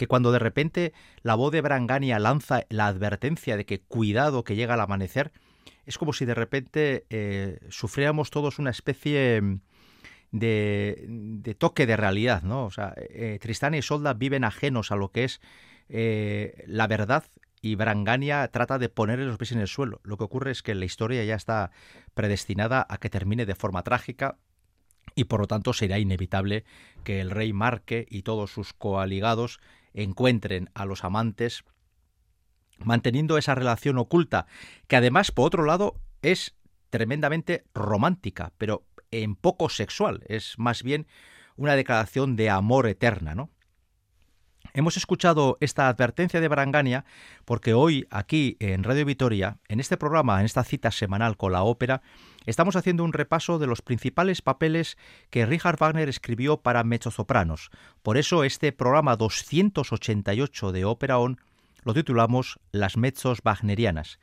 que 0.00 0.06
cuando 0.06 0.32
de 0.32 0.38
repente 0.38 0.94
la 1.20 1.34
voz 1.34 1.52
de 1.52 1.60
Brangania 1.60 2.18
lanza 2.18 2.64
la 2.70 2.86
advertencia 2.86 3.58
de 3.58 3.66
que 3.66 3.82
cuidado 3.82 4.44
que 4.44 4.56
llega 4.56 4.72
el 4.72 4.80
amanecer, 4.80 5.30
es 5.84 5.98
como 5.98 6.14
si 6.14 6.24
de 6.24 6.32
repente 6.32 7.04
eh, 7.10 7.58
sufriéramos 7.68 8.30
todos 8.30 8.58
una 8.58 8.70
especie 8.70 9.58
de, 10.32 11.56
toque 11.58 11.84
de 11.84 11.98
realidad, 11.98 12.42
¿no? 12.44 12.64
O 12.64 12.70
sea, 12.70 12.94
eh, 12.96 13.36
Tristán 13.42 13.74
y 13.74 13.82
Solda 13.82 14.14
viven 14.14 14.44
ajenos 14.44 14.90
a 14.90 14.96
lo 14.96 15.10
que 15.10 15.24
es 15.24 15.42
eh, 15.90 16.64
la 16.66 16.86
verdad 16.86 17.24
y 17.60 17.74
Brangania 17.74 18.48
trata 18.48 18.78
de 18.78 18.88
ponerle 18.88 19.26
los 19.26 19.36
pies 19.36 19.52
en 19.52 19.60
el 19.60 19.68
suelo. 19.68 20.00
Lo 20.02 20.16
que 20.16 20.24
ocurre 20.24 20.50
es 20.50 20.62
que 20.62 20.74
la 20.74 20.86
historia 20.86 21.22
ya 21.24 21.34
está 21.34 21.72
predestinada 22.14 22.86
a 22.88 22.96
que 22.96 23.10
termine 23.10 23.44
de 23.44 23.54
forma 23.54 23.82
trágica 23.82 24.38
y 25.14 25.24
por 25.24 25.40
lo 25.40 25.46
tanto 25.46 25.72
será 25.72 25.98
inevitable 25.98 26.64
que 27.04 27.20
el 27.20 27.30
rey 27.30 27.52
Marque 27.52 28.06
y 28.08 28.22
todos 28.22 28.50
sus 28.50 28.72
coaligados 28.72 29.60
encuentren 29.94 30.70
a 30.74 30.84
los 30.84 31.04
amantes 31.04 31.64
manteniendo 32.78 33.36
esa 33.38 33.54
relación 33.54 33.98
oculta, 33.98 34.46
que 34.88 34.96
además, 34.96 35.32
por 35.32 35.46
otro 35.46 35.64
lado, 35.64 36.00
es 36.22 36.56
tremendamente 36.88 37.64
romántica, 37.74 38.52
pero 38.58 38.86
en 39.10 39.36
poco 39.36 39.68
sexual, 39.68 40.24
es 40.28 40.58
más 40.58 40.82
bien 40.82 41.06
una 41.56 41.76
declaración 41.76 42.36
de 42.36 42.50
amor 42.50 42.86
eterna, 42.86 43.34
¿no? 43.34 43.50
Hemos 44.72 44.96
escuchado 44.96 45.58
esta 45.60 45.88
advertencia 45.88 46.40
de 46.40 46.48
Brangania 46.48 47.04
porque 47.44 47.74
hoy 47.74 48.06
aquí 48.10 48.56
en 48.60 48.84
Radio 48.84 49.04
Vitoria, 49.04 49.58
en 49.68 49.80
este 49.80 49.96
programa, 49.96 50.38
en 50.38 50.46
esta 50.46 50.62
cita 50.62 50.90
semanal 50.90 51.36
con 51.36 51.52
la 51.52 51.62
ópera, 51.62 52.02
estamos 52.46 52.76
haciendo 52.76 53.02
un 53.02 53.12
repaso 53.12 53.58
de 53.58 53.66
los 53.66 53.82
principales 53.82 54.42
papeles 54.42 54.96
que 55.30 55.44
Richard 55.44 55.78
Wagner 55.78 56.08
escribió 56.08 56.58
para 56.58 56.84
mezzosopranos. 56.84 57.70
Por 58.02 58.16
eso 58.16 58.44
este 58.44 58.72
programa 58.72 59.16
288 59.16 60.72
de 60.72 60.84
Ópera 60.84 61.18
On 61.18 61.40
lo 61.82 61.94
titulamos 61.94 62.60
Las 62.70 62.96
mezzos 62.96 63.40
wagnerianas. 63.42 64.18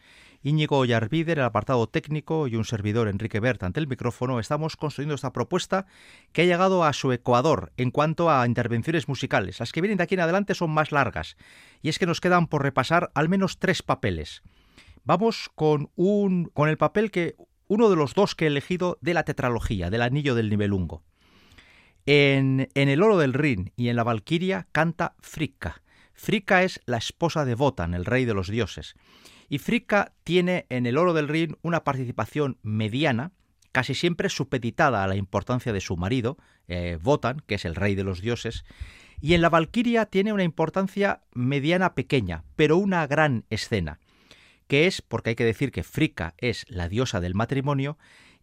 Íñigo 0.48 0.86
Yarvider, 0.86 1.40
el 1.40 1.46
apartado 1.46 1.88
técnico, 1.88 2.48
y 2.48 2.56
un 2.56 2.64
servidor 2.64 3.10
Enrique 3.10 3.42
Bert 3.42 3.64
ante 3.64 3.82
el 3.82 3.88
micrófono, 3.88 4.40
estamos 4.40 4.78
construyendo 4.78 5.14
esta 5.14 5.34
propuesta 5.34 5.88
que 6.32 6.44
ha 6.44 6.46
llegado 6.46 6.86
a 6.86 6.94
su 6.94 7.12
ecuador 7.12 7.74
en 7.76 7.92
cuanto 7.92 8.32
a 8.32 8.48
intervenciones 8.48 9.10
musicales. 9.10 9.60
Las 9.60 9.74
que 9.74 9.82
vienen 9.82 9.98
de 9.98 10.06
aquí 10.06 10.16
en 10.16 10.22
adelante 10.22 10.56
son 10.56 10.72
más 10.72 10.94
largas, 10.94 11.36
y 11.82 11.90
es 11.90 12.00
que 12.00 12.06
nos 12.06 12.22
quedan 12.22 12.48
por 12.48 12.64
repasar 12.64 13.12
al 13.14 13.28
menos 13.28 13.60
tres 13.60 13.84
papeles. 13.84 14.42
Vamos 15.04 15.50
con, 15.54 15.90
un, 15.98 16.46
con 16.54 16.70
el 16.70 16.78
papel 16.78 17.12
que 17.12 17.36
uno 17.68 17.90
de 17.90 17.98
los 17.98 18.14
dos 18.14 18.34
que 18.34 18.46
he 18.46 18.48
elegido 18.48 18.98
de 19.02 19.14
la 19.14 19.24
tetralogía, 19.24 19.90
del 19.90 20.02
Anillo 20.02 20.34
del 20.34 20.50
Nibelungo. 20.50 21.04
En, 22.06 22.70
en 22.74 22.88
El 22.88 23.04
Oro 23.04 23.18
del 23.18 23.34
Rin 23.34 23.74
y 23.76 23.90
en 23.90 23.98
La 23.98 24.06
Valquiria 24.06 24.68
canta 24.72 25.16
Fricka. 25.20 25.82
Fricka 26.14 26.64
es 26.64 26.82
la 26.86 26.98
esposa 26.98 27.44
de 27.44 27.54
Wotan, 27.54 27.94
el 27.94 28.06
rey 28.06 28.24
de 28.24 28.34
los 28.34 28.48
dioses. 28.48 28.96
Y 29.50 29.60
Fricka 29.60 30.14
tiene 30.24 30.66
en 30.70 30.86
el 30.86 30.98
Oro 30.98 31.14
del 31.14 31.28
Rin 31.28 31.58
una 31.62 31.84
participación 31.84 32.58
mediana, 32.64 33.32
casi 33.72 33.96
siempre 33.96 34.30
supeditada 34.30 35.04
a 35.04 35.08
la 35.08 35.16
importancia 35.16 35.72
de 35.74 35.82
su 35.82 35.98
marido, 35.98 36.38
eh, 36.68 36.98
Wotan, 37.04 37.42
que 37.46 37.56
es 37.56 37.66
el 37.66 37.76
rey 37.76 37.96
de 37.96 38.04
los 38.04 38.22
dioses, 38.22 38.66
y 39.22 39.34
en 39.34 39.42
la 39.42 39.50
Valquiria 39.50 40.06
tiene 40.06 40.34
una 40.34 40.44
importancia 40.44 41.22
mediana 41.34 41.96
pequeña, 41.96 42.44
pero 42.56 42.78
una 42.78 43.08
gran 43.08 43.46
escena, 43.50 44.00
que 44.68 44.86
es, 44.86 45.02
porque 45.02 45.32
hay 45.32 45.36
que 45.36 45.46
decir 45.46 45.72
que 45.72 45.84
Fricka 45.84 46.36
es 46.38 46.66
la 46.68 46.90
diosa 46.90 47.20
del 47.20 47.36
matrimonio, 47.36 47.98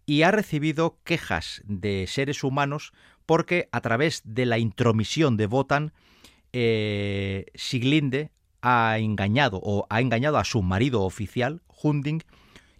y 0.06 0.22
ha 0.22 0.30
recibido 0.30 0.98
quejas 1.04 1.62
de 1.64 2.06
seres 2.06 2.44
humanos 2.44 2.92
porque 3.26 3.68
a 3.72 3.80
través 3.80 4.22
de 4.24 4.46
la 4.46 4.58
intromisión 4.58 5.36
de 5.36 5.46
Wotan 5.46 5.92
eh, 6.52 7.46
Siglinde 7.54 8.30
ha 8.64 8.98
engañado 8.98 9.60
o 9.62 9.86
ha 9.90 10.00
engañado 10.00 10.38
a 10.38 10.44
su 10.44 10.62
marido 10.62 11.02
oficial, 11.02 11.60
Hunding, 11.68 12.22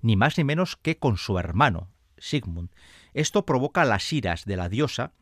ni 0.01 0.17
más 0.17 0.39
ni 0.39 0.45
menos 0.45 0.77
que 0.77 0.97
con 0.97 1.19
su 1.19 1.39
hermano, 1.39 1.91
Sigmund. 2.17 2.71
Esto 3.13 3.45
provoca 3.45 3.85
las 3.85 4.11
iras 4.11 4.47
de 4.47 4.57
la 4.57 4.71
diosa, 4.71 5.13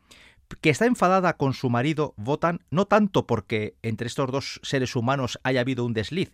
que 0.61 0.69
está 0.69 0.85
enfadada 0.85 1.35
con 1.35 1.53
su 1.53 1.69
marido 1.69 2.13
Votan 2.15 2.61
no 2.69 2.85
tanto 2.85 3.27
porque 3.27 3.75
entre 3.81 4.07
estos 4.07 4.31
dos 4.31 4.61
seres 4.63 4.95
humanos 4.95 5.37
haya 5.43 5.59
habido 5.59 5.83
un 5.83 5.93
desliz, 5.93 6.31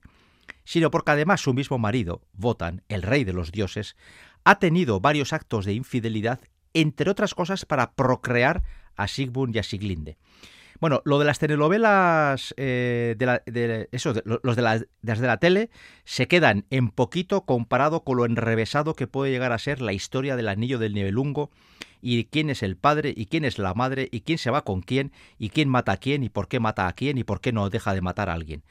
sino 0.63 0.91
porque 0.91 1.11
además 1.11 1.41
su 1.41 1.55
mismo 1.55 1.79
marido, 1.79 2.21
Votan, 2.33 2.83
el 2.87 3.01
rey 3.01 3.23
de 3.23 3.33
los 3.33 3.51
dioses, 3.51 3.95
ha 4.43 4.59
tenido 4.59 4.99
varios 4.99 5.33
actos 5.33 5.65
de 5.65 5.73
infidelidad, 5.73 6.39
entre 6.75 7.09
otras 7.09 7.33
cosas 7.33 7.65
para 7.65 7.93
procrear 7.93 8.61
a 8.95 9.07
Sigmund 9.07 9.55
y 9.55 9.59
a 9.59 9.63
Siglinde. 9.63 10.17
Bueno, 10.79 11.01
lo 11.03 11.19
de 11.19 11.25
las 11.25 11.39
telenovelas, 11.39 12.53
eh, 12.55 13.15
de, 13.17 13.89
eso, 13.91 14.13
los 14.23 14.55
de, 14.55 14.61
las 14.61 14.85
de 15.01 15.27
la 15.27 15.37
tele, 15.37 15.69
se 16.05 16.29
quedan 16.29 16.65
en 16.69 16.89
poquito 16.89 17.41
comparado 17.41 18.03
con 18.05 18.17
lo 18.17 18.25
enrevesado 18.25 18.93
que 18.93 19.05
puede 19.05 19.31
llegar 19.31 19.51
a 19.51 19.59
ser 19.59 19.81
la 19.81 19.91
historia 19.91 20.37
del 20.37 20.47
anillo 20.47 20.79
del 20.79 20.93
nivelungo 20.93 21.49
y 22.01 22.23
quién 22.25 22.49
es 22.49 22.63
el 22.63 22.77
padre 22.77 23.13
y 23.15 23.25
quién 23.25 23.43
es 23.43 23.59
la 23.59 23.73
madre 23.73 24.07
y 24.09 24.21
quién 24.21 24.37
se 24.37 24.51
va 24.51 24.63
con 24.63 24.81
quién 24.81 25.11
y 25.37 25.49
quién 25.49 25.67
mata 25.67 25.91
a 25.91 25.97
quién 25.97 26.23
y 26.23 26.29
por 26.29 26.47
qué 26.47 26.61
mata 26.61 26.87
a 26.87 26.93
quién 26.93 27.17
y 27.17 27.25
por 27.25 27.41
qué 27.41 27.51
no 27.51 27.69
deja 27.69 27.93
de 27.93 28.01
matar 28.01 28.29
a 28.29 28.33
alguien. 28.33 28.63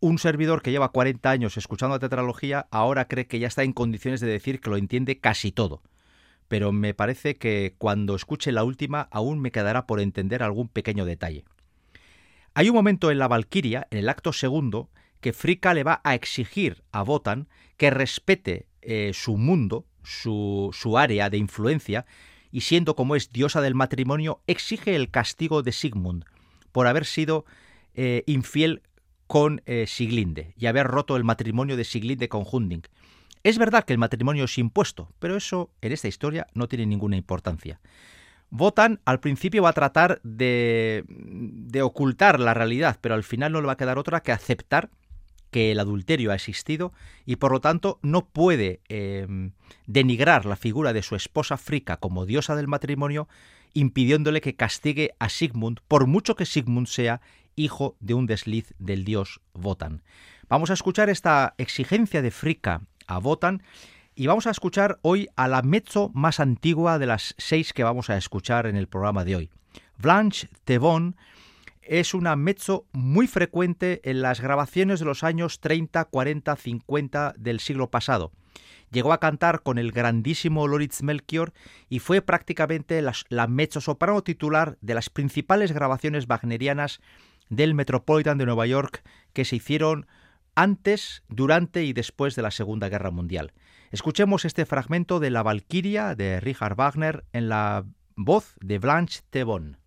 Un 0.00 0.18
servidor 0.18 0.62
que 0.62 0.72
lleva 0.72 0.88
40 0.88 1.30
años 1.30 1.56
escuchando 1.56 1.94
la 1.94 2.00
tetralogía 2.00 2.66
ahora 2.72 3.06
cree 3.06 3.28
que 3.28 3.38
ya 3.38 3.46
está 3.46 3.62
en 3.62 3.72
condiciones 3.72 4.20
de 4.20 4.26
decir 4.26 4.60
que 4.60 4.70
lo 4.70 4.76
entiende 4.76 5.20
casi 5.20 5.52
todo 5.52 5.82
pero 6.50 6.72
me 6.72 6.94
parece 6.94 7.36
que 7.36 7.76
cuando 7.78 8.16
escuche 8.16 8.50
la 8.50 8.64
última 8.64 9.06
aún 9.12 9.38
me 9.38 9.52
quedará 9.52 9.86
por 9.86 10.00
entender 10.00 10.42
algún 10.42 10.66
pequeño 10.66 11.04
detalle. 11.04 11.44
Hay 12.54 12.68
un 12.68 12.74
momento 12.74 13.12
en 13.12 13.20
la 13.20 13.28
Valquiria, 13.28 13.86
en 13.92 13.98
el 13.98 14.08
acto 14.08 14.32
segundo, 14.32 14.90
que 15.20 15.32
Fricka 15.32 15.74
le 15.74 15.84
va 15.84 16.00
a 16.02 16.16
exigir 16.16 16.82
a 16.90 17.04
Wotan 17.04 17.46
que 17.76 17.90
respete 17.90 18.66
eh, 18.82 19.12
su 19.14 19.36
mundo, 19.36 19.86
su, 20.02 20.70
su 20.72 20.98
área 20.98 21.30
de 21.30 21.36
influencia, 21.38 22.04
y 22.50 22.62
siendo 22.62 22.96
como 22.96 23.14
es 23.14 23.30
diosa 23.30 23.60
del 23.60 23.76
matrimonio, 23.76 24.40
exige 24.48 24.96
el 24.96 25.08
castigo 25.08 25.62
de 25.62 25.70
Sigmund 25.70 26.24
por 26.72 26.88
haber 26.88 27.04
sido 27.04 27.44
eh, 27.94 28.24
infiel 28.26 28.82
con 29.28 29.62
eh, 29.66 29.84
Siglinde 29.86 30.52
y 30.58 30.66
haber 30.66 30.88
roto 30.88 31.16
el 31.16 31.22
matrimonio 31.22 31.76
de 31.76 31.84
Siglinde 31.84 32.28
con 32.28 32.42
Hunding. 32.50 32.82
Es 33.42 33.58
verdad 33.58 33.84
que 33.84 33.92
el 33.92 33.98
matrimonio 33.98 34.44
es 34.44 34.58
impuesto, 34.58 35.12
pero 35.18 35.36
eso 35.36 35.70
en 35.80 35.92
esta 35.92 36.08
historia 36.08 36.46
no 36.54 36.68
tiene 36.68 36.86
ninguna 36.86 37.16
importancia. 37.16 37.80
Votan 38.50 39.00
al 39.04 39.20
principio 39.20 39.62
va 39.62 39.70
a 39.70 39.74
tratar 39.74 40.20
de, 40.24 41.04
de 41.08 41.82
ocultar 41.82 42.40
la 42.40 42.52
realidad, 42.52 42.98
pero 43.00 43.14
al 43.14 43.22
final 43.22 43.52
no 43.52 43.60
le 43.60 43.68
va 43.68 43.74
a 43.74 43.78
quedar 43.78 43.98
otra 43.98 44.22
que 44.22 44.32
aceptar 44.32 44.90
que 45.50 45.72
el 45.72 45.80
adulterio 45.80 46.30
ha 46.30 46.34
existido 46.34 46.92
y 47.26 47.36
por 47.36 47.52
lo 47.52 47.60
tanto 47.60 47.98
no 48.02 48.26
puede 48.26 48.80
em, 48.88 49.52
denigrar 49.86 50.46
la 50.46 50.56
figura 50.56 50.92
de 50.92 51.02
su 51.02 51.16
esposa 51.16 51.56
Fricka 51.56 51.96
como 51.98 52.26
diosa 52.26 52.56
del 52.56 52.68
matrimonio, 52.68 53.28
impidiéndole 53.74 54.40
que 54.40 54.56
castigue 54.56 55.14
a 55.18 55.28
Sigmund, 55.28 55.80
por 55.88 56.06
mucho 56.06 56.36
que 56.36 56.46
Sigmund 56.46 56.86
sea 56.86 57.20
hijo 57.56 57.96
de 58.00 58.14
un 58.14 58.26
desliz 58.26 58.74
del 58.78 59.04
dios 59.04 59.40
Votan. 59.52 60.02
Vamos 60.48 60.70
a 60.70 60.74
escuchar 60.74 61.10
esta 61.10 61.54
exigencia 61.58 62.22
de 62.22 62.30
Fricka 62.30 62.82
a 63.10 63.18
Votan. 63.18 63.62
Y 64.14 64.26
vamos 64.26 64.46
a 64.46 64.50
escuchar 64.50 64.98
hoy 65.02 65.28
a 65.36 65.48
la 65.48 65.62
mezzo 65.62 66.10
más 66.14 66.40
antigua 66.40 66.98
de 66.98 67.06
las 67.06 67.34
seis 67.38 67.72
que 67.72 67.84
vamos 67.84 68.10
a 68.10 68.16
escuchar 68.16 68.66
en 68.66 68.76
el 68.76 68.88
programa 68.88 69.24
de 69.24 69.36
hoy. 69.36 69.50
Blanche 69.98 70.48
Tevon 70.64 71.16
es 71.82 72.14
una 72.14 72.36
mezzo 72.36 72.86
muy 72.92 73.26
frecuente 73.26 74.00
en 74.04 74.22
las 74.22 74.40
grabaciones 74.40 75.00
de 75.00 75.06
los 75.06 75.24
años 75.24 75.60
30, 75.60 76.04
40, 76.04 76.56
50 76.56 77.34
del 77.36 77.60
siglo 77.60 77.90
pasado. 77.90 78.32
Llegó 78.90 79.12
a 79.12 79.20
cantar 79.20 79.62
con 79.62 79.78
el 79.78 79.92
grandísimo 79.92 80.66
Loritz 80.66 81.02
Melchior 81.02 81.52
y 81.88 82.00
fue 82.00 82.22
prácticamente 82.22 83.00
la, 83.02 83.14
la 83.28 83.46
mezzo 83.46 83.80
soprano 83.80 84.22
titular 84.22 84.76
de 84.80 84.94
las 84.94 85.10
principales 85.10 85.72
grabaciones 85.72 86.26
wagnerianas 86.28 87.00
del 87.48 87.74
Metropolitan 87.74 88.38
de 88.38 88.46
Nueva 88.46 88.66
York 88.66 89.02
que 89.32 89.44
se 89.44 89.56
hicieron 89.56 90.06
antes, 90.54 91.22
durante 91.28 91.84
y 91.84 91.92
después 91.92 92.36
de 92.36 92.42
la 92.42 92.50
Segunda 92.50 92.88
Guerra 92.88 93.10
Mundial. 93.10 93.52
Escuchemos 93.90 94.44
este 94.44 94.66
fragmento 94.66 95.18
de 95.18 95.30
La 95.30 95.42
Valquiria 95.42 96.14
de 96.14 96.38
Richard 96.40 96.76
Wagner 96.76 97.24
en 97.32 97.48
la 97.48 97.84
voz 98.14 98.54
de 98.60 98.78
Blanche 98.78 99.22
Thebon. 99.30 99.79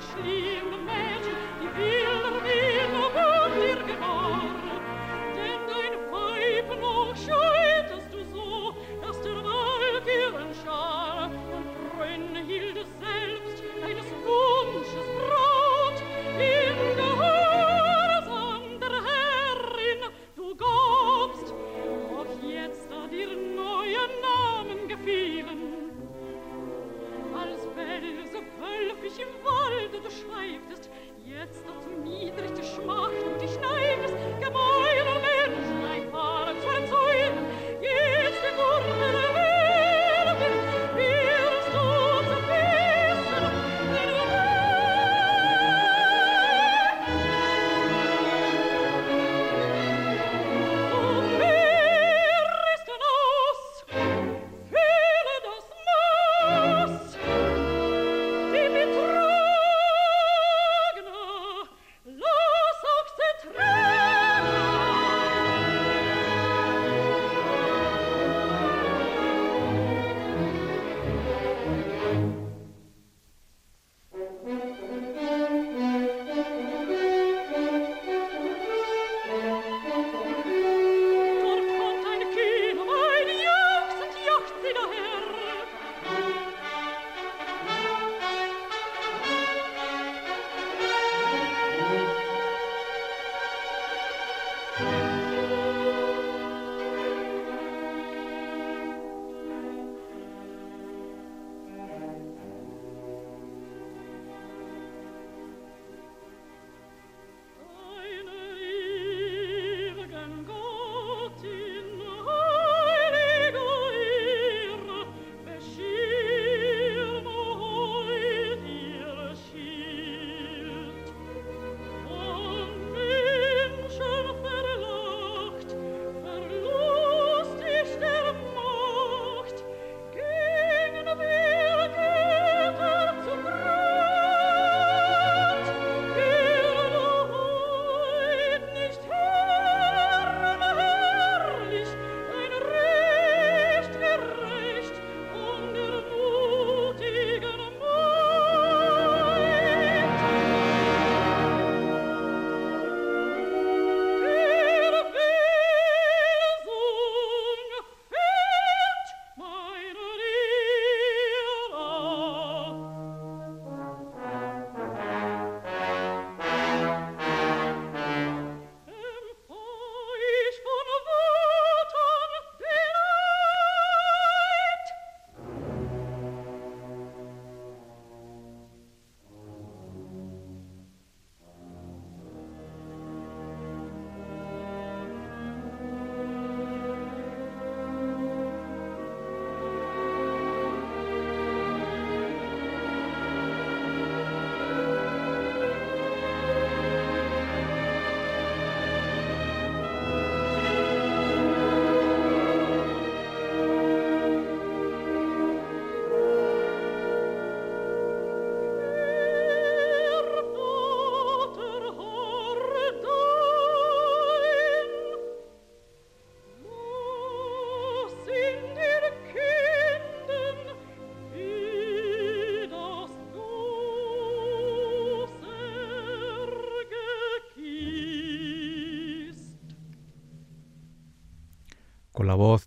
she 0.00 0.69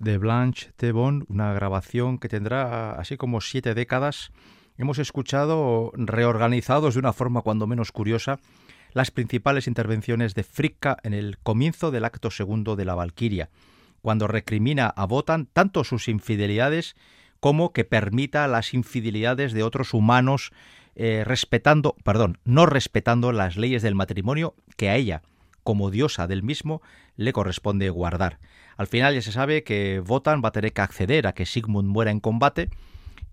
de 0.03 0.17
Blanche 0.17 0.71
Tebon, 0.75 1.25
una 1.29 1.53
grabación 1.53 2.17
que 2.17 2.29
tendrá 2.29 2.93
así 2.93 3.17
como 3.17 3.41
siete 3.41 3.73
décadas. 3.73 4.31
Hemos 4.77 4.99
escuchado, 4.99 5.91
reorganizados 5.95 6.95
de 6.95 6.99
una 6.99 7.13
forma 7.13 7.41
cuando 7.41 7.67
menos 7.67 7.91
curiosa, 7.91 8.39
las 8.93 9.11
principales 9.11 9.67
intervenciones 9.67 10.35
de 10.35 10.43
Fricka 10.43 10.97
en 11.03 11.13
el 11.13 11.37
comienzo 11.39 11.91
del 11.91 12.05
acto 12.05 12.31
segundo 12.31 12.75
de 12.75 12.85
la 12.85 12.95
Valquiria, 12.95 13.49
cuando 14.01 14.27
recrimina 14.27 14.87
a 14.87 15.05
Botan 15.05 15.47
tanto 15.51 15.83
sus 15.83 16.07
infidelidades 16.07 16.95
como 17.39 17.73
que 17.73 17.85
permita 17.85 18.47
las 18.47 18.73
infidelidades 18.73 19.53
de 19.53 19.63
otros 19.63 19.93
humanos 19.93 20.51
eh, 20.95 21.23
respetando, 21.25 21.95
perdón, 22.03 22.37
no 22.45 22.65
respetando 22.65 23.31
las 23.31 23.57
leyes 23.57 23.81
del 23.81 23.95
matrimonio 23.95 24.55
que 24.77 24.89
a 24.89 24.95
ella, 24.95 25.23
como 25.63 25.89
diosa 25.91 26.27
del 26.27 26.43
mismo, 26.43 26.81
le 27.15 27.33
corresponde 27.33 27.89
guardar. 27.89 28.39
Al 28.77 28.87
final 28.87 29.13
ya 29.13 29.21
se 29.21 29.31
sabe 29.31 29.63
que 29.63 29.99
Votan 29.99 30.41
va 30.43 30.49
a 30.49 30.51
tener 30.51 30.73
que 30.73 30.81
acceder 30.81 31.27
a 31.27 31.33
que 31.33 31.45
Sigmund 31.45 31.87
muera 31.87 32.11
en 32.11 32.19
combate 32.19 32.69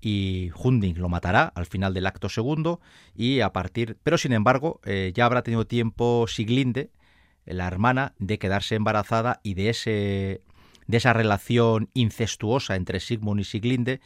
y 0.01 0.51
Hunding 0.55 0.99
lo 0.99 1.09
matará 1.09 1.45
al 1.55 1.67
final 1.67 1.95
del 1.95 2.07
acto 2.07 2.29
segundo 2.29 2.81
y 3.15 3.41
a 3.41 3.53
partir, 3.53 3.99
pero 4.03 4.19
sin 4.19 4.33
embargo 4.33 4.81
eh, 4.85 5.13
ya 5.15 5.27
habrá 5.27 5.43
tenido 5.43 5.67
tiempo 5.67 6.27
Siglinde, 6.27 6.91
la 7.45 7.67
hermana, 7.67 8.15
de 8.19 8.39
quedarse 8.39 8.75
embarazada 8.75 9.41
y 9.43 9.55
de 9.55 9.71
ese 9.71 10.43
de 10.87 10.97
esa 10.97 11.13
relación 11.13 11.89
incestuosa 11.95 12.75
entre 12.75 12.99
Sigmund 12.99 13.41
y 13.41 13.45
Siglinde 13.45 14.01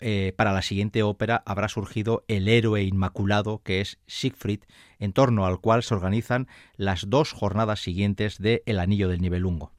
eh, 0.00 0.32
para 0.36 0.52
la 0.52 0.62
siguiente 0.62 1.02
ópera 1.02 1.42
habrá 1.46 1.68
surgido 1.68 2.24
el 2.28 2.48
héroe 2.48 2.82
inmaculado 2.82 3.62
que 3.62 3.80
es 3.80 3.98
Siegfried, 4.06 4.60
en 4.98 5.12
torno 5.12 5.46
al 5.46 5.60
cual 5.60 5.82
se 5.82 5.94
organizan 5.94 6.48
las 6.76 7.10
dos 7.10 7.32
jornadas 7.32 7.80
siguientes 7.80 8.38
de 8.38 8.62
El 8.66 8.78
Anillo 8.78 9.08
del 9.08 9.20
Nibelungo. 9.20 9.72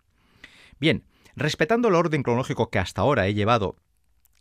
Bien, 0.80 1.04
respetando 1.36 1.88
el 1.88 1.96
orden 1.96 2.24
cronológico 2.24 2.70
que 2.70 2.80
hasta 2.80 3.02
ahora 3.02 3.28
he 3.28 3.34
llevado 3.34 3.78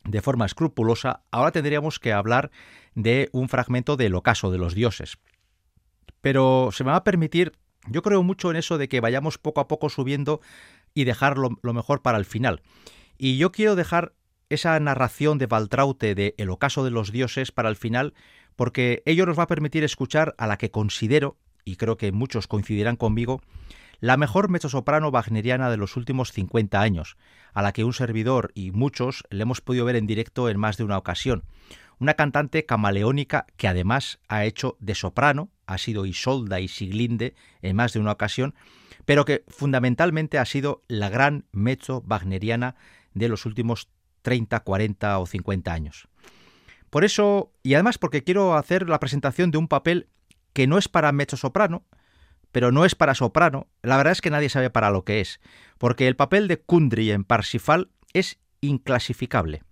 de 0.04 0.22
forma 0.22 0.46
escrupulosa, 0.46 1.22
ahora 1.30 1.52
tendríamos 1.52 1.98
que 1.98 2.12
hablar 2.12 2.50
de 2.94 3.28
un 3.32 3.48
fragmento 3.48 3.96
del 3.96 4.14
ocaso 4.14 4.50
de 4.50 4.58
los 4.58 4.74
dioses. 4.74 5.18
Pero 6.20 6.70
se 6.72 6.84
me 6.84 6.90
va 6.90 6.96
a 6.96 7.04
permitir, 7.04 7.52
yo 7.86 8.02
creo 8.02 8.22
mucho 8.22 8.50
en 8.50 8.56
eso 8.56 8.78
de 8.78 8.88
que 8.88 9.00
vayamos 9.00 9.38
poco 9.38 9.60
a 9.60 9.68
poco 9.68 9.88
subiendo 9.88 10.40
y 10.94 11.04
dejar 11.04 11.38
lo, 11.38 11.58
lo 11.62 11.72
mejor 11.72 12.02
para 12.02 12.18
el 12.18 12.24
final. 12.24 12.62
Y 13.18 13.36
yo 13.36 13.52
quiero 13.52 13.76
dejar 13.76 14.14
esa 14.50 14.78
narración 14.80 15.38
de 15.38 15.46
Valtraute 15.46 16.14
de 16.14 16.34
El 16.36 16.50
ocaso 16.50 16.84
de 16.84 16.90
los 16.90 17.12
dioses 17.12 17.52
para 17.52 17.68
el 17.68 17.76
final, 17.76 18.14
porque 18.56 19.02
ello 19.06 19.24
nos 19.24 19.38
va 19.38 19.44
a 19.44 19.48
permitir 19.48 19.84
escuchar 19.84 20.34
a 20.36 20.46
la 20.46 20.58
que 20.58 20.70
considero, 20.70 21.38
y 21.64 21.76
creo 21.76 21.96
que 21.96 22.12
muchos 22.12 22.46
coincidirán 22.46 22.96
conmigo, 22.96 23.40
la 24.00 24.16
mejor 24.16 24.48
mezzosoprano 24.48 25.08
wagneriana 25.08 25.70
de 25.70 25.76
los 25.76 25.96
últimos 25.96 26.32
50 26.32 26.80
años, 26.80 27.16
a 27.52 27.62
la 27.62 27.72
que 27.72 27.84
un 27.84 27.92
servidor 27.92 28.50
y 28.54 28.72
muchos 28.72 29.24
le 29.30 29.42
hemos 29.42 29.60
podido 29.60 29.84
ver 29.84 29.96
en 29.96 30.06
directo 30.06 30.48
en 30.48 30.58
más 30.58 30.76
de 30.76 30.84
una 30.84 30.98
ocasión. 30.98 31.44
Una 31.98 32.14
cantante 32.14 32.64
camaleónica 32.64 33.46
que 33.56 33.68
además 33.68 34.20
ha 34.26 34.46
hecho 34.46 34.76
de 34.80 34.94
soprano, 34.94 35.50
ha 35.66 35.76
sido 35.78 36.06
Isolda 36.06 36.58
y 36.60 36.68
Siglinde 36.68 37.34
en 37.60 37.76
más 37.76 37.92
de 37.92 38.00
una 38.00 38.12
ocasión, 38.12 38.54
pero 39.04 39.26
que 39.26 39.44
fundamentalmente 39.48 40.38
ha 40.38 40.44
sido 40.46 40.82
la 40.88 41.10
gran 41.10 41.44
mezzo 41.52 42.02
wagneriana 42.06 42.74
de 43.12 43.28
los 43.28 43.44
últimos 43.44 43.88
30, 44.22 44.60
40 44.60 45.18
o 45.18 45.26
50 45.26 45.72
años. 45.72 46.08
Por 46.90 47.04
eso, 47.04 47.52
y 47.62 47.74
además 47.74 47.98
porque 47.98 48.24
quiero 48.24 48.56
hacer 48.56 48.88
la 48.88 49.00
presentación 49.00 49.50
de 49.50 49.58
un 49.58 49.68
papel 49.68 50.08
que 50.52 50.66
no 50.66 50.76
es 50.78 50.88
para 50.88 51.12
mezzo 51.12 51.36
soprano, 51.36 51.84
pero 52.52 52.72
no 52.72 52.84
es 52.84 52.94
para 52.94 53.14
soprano, 53.14 53.68
la 53.82 53.96
verdad 53.96 54.12
es 54.12 54.20
que 54.20 54.30
nadie 54.30 54.48
sabe 54.48 54.70
para 54.70 54.90
lo 54.90 55.04
que 55.04 55.20
es, 55.20 55.40
porque 55.78 56.08
el 56.08 56.16
papel 56.16 56.48
de 56.48 56.58
Kundry 56.58 57.12
en 57.12 57.24
Parsifal 57.24 57.90
es 58.12 58.40
inclasificable. 58.60 59.62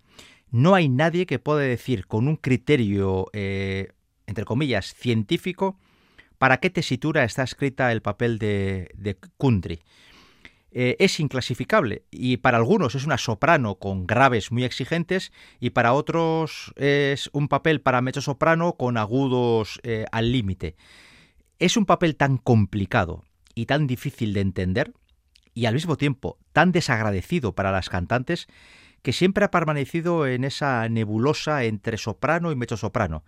No 0.50 0.74
hay 0.74 0.88
nadie 0.88 1.26
que 1.26 1.38
pueda 1.38 1.60
decir 1.60 2.06
con 2.06 2.28
un 2.28 2.36
criterio, 2.36 3.26
eh, 3.32 3.92
entre 4.26 4.44
comillas, 4.44 4.94
científico, 4.94 5.78
para 6.38 6.58
qué 6.58 6.70
tesitura 6.70 7.24
está 7.24 7.42
escrita 7.42 7.90
el 7.90 8.00
papel 8.00 8.38
de, 8.38 8.90
de 8.94 9.18
Kundry. 9.36 9.80
Eh, 10.70 10.96
es 10.98 11.18
inclasificable 11.18 12.02
y 12.10 12.38
para 12.38 12.58
algunos 12.58 12.94
es 12.94 13.06
una 13.06 13.16
soprano 13.16 13.76
con 13.76 14.06
graves 14.06 14.52
muy 14.52 14.64
exigentes 14.64 15.32
y 15.60 15.70
para 15.70 15.94
otros 15.94 16.74
es 16.76 17.30
un 17.32 17.48
papel 17.48 17.80
para 17.80 18.02
mezzo 18.02 18.20
soprano 18.20 18.74
con 18.74 18.98
agudos 18.98 19.80
eh, 19.82 20.04
al 20.12 20.30
límite. 20.30 20.76
Es 21.58 21.78
un 21.78 21.86
papel 21.86 22.16
tan 22.16 22.36
complicado 22.36 23.24
y 23.54 23.64
tan 23.64 23.86
difícil 23.86 24.34
de 24.34 24.42
entender 24.42 24.92
y 25.54 25.64
al 25.64 25.74
mismo 25.74 25.96
tiempo 25.96 26.38
tan 26.52 26.70
desagradecido 26.70 27.54
para 27.54 27.72
las 27.72 27.88
cantantes 27.88 28.46
que 29.02 29.14
siempre 29.14 29.44
ha 29.44 29.50
permanecido 29.50 30.26
en 30.26 30.44
esa 30.44 30.86
nebulosa 30.88 31.64
entre 31.64 31.96
soprano 31.96 32.52
y 32.52 32.56
mezzo 32.56 32.76
soprano. 32.76 33.24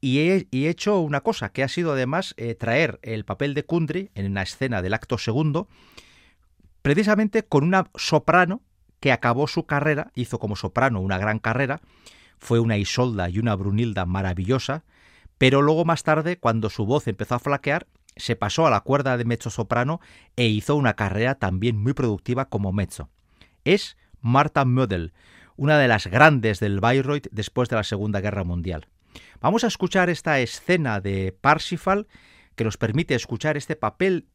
Y 0.00 0.18
he, 0.20 0.46
hecho 0.52 1.00
una 1.00 1.22
cosa, 1.22 1.50
que 1.50 1.62
ha 1.62 1.68
sido 1.68 1.92
además 1.92 2.34
eh, 2.36 2.54
traer 2.54 3.00
el 3.02 3.24
papel 3.24 3.54
de 3.54 3.64
Kundry 3.64 4.10
en 4.14 4.26
una 4.26 4.42
escena 4.42 4.82
del 4.82 4.94
acto 4.94 5.18
segundo, 5.18 5.68
precisamente 6.86 7.42
con 7.42 7.64
una 7.64 7.90
soprano 7.96 8.62
que 9.00 9.10
acabó 9.10 9.48
su 9.48 9.66
carrera, 9.66 10.12
hizo 10.14 10.38
como 10.38 10.54
soprano 10.54 11.00
una 11.00 11.18
gran 11.18 11.40
carrera, 11.40 11.80
fue 12.38 12.60
una 12.60 12.76
Isolda 12.76 13.28
y 13.28 13.40
una 13.40 13.56
Brunilda 13.56 14.06
maravillosa, 14.06 14.84
pero 15.36 15.62
luego 15.62 15.84
más 15.84 16.04
tarde, 16.04 16.38
cuando 16.38 16.70
su 16.70 16.86
voz 16.86 17.08
empezó 17.08 17.34
a 17.34 17.38
flaquear, 17.40 17.88
se 18.14 18.36
pasó 18.36 18.68
a 18.68 18.70
la 18.70 18.82
cuerda 18.82 19.16
de 19.16 19.24
mezzo 19.24 19.50
soprano 19.50 19.98
e 20.36 20.46
hizo 20.46 20.76
una 20.76 20.94
carrera 20.94 21.34
también 21.34 21.76
muy 21.76 21.92
productiva 21.92 22.44
como 22.44 22.72
mezzo. 22.72 23.10
Es 23.64 23.96
Martha 24.20 24.64
Mödel, 24.64 25.12
una 25.56 25.80
de 25.80 25.88
las 25.88 26.06
grandes 26.06 26.60
del 26.60 26.78
Bayreuth 26.78 27.26
después 27.32 27.68
de 27.68 27.74
la 27.74 27.82
Segunda 27.82 28.20
Guerra 28.20 28.44
Mundial. 28.44 28.86
Vamos 29.40 29.64
a 29.64 29.66
escuchar 29.66 30.08
esta 30.08 30.38
escena 30.38 31.00
de 31.00 31.36
Parsifal 31.40 32.06
que 32.54 32.62
nos 32.62 32.76
permite 32.76 33.16
escuchar 33.16 33.56
este 33.56 33.74
papel 33.74 34.28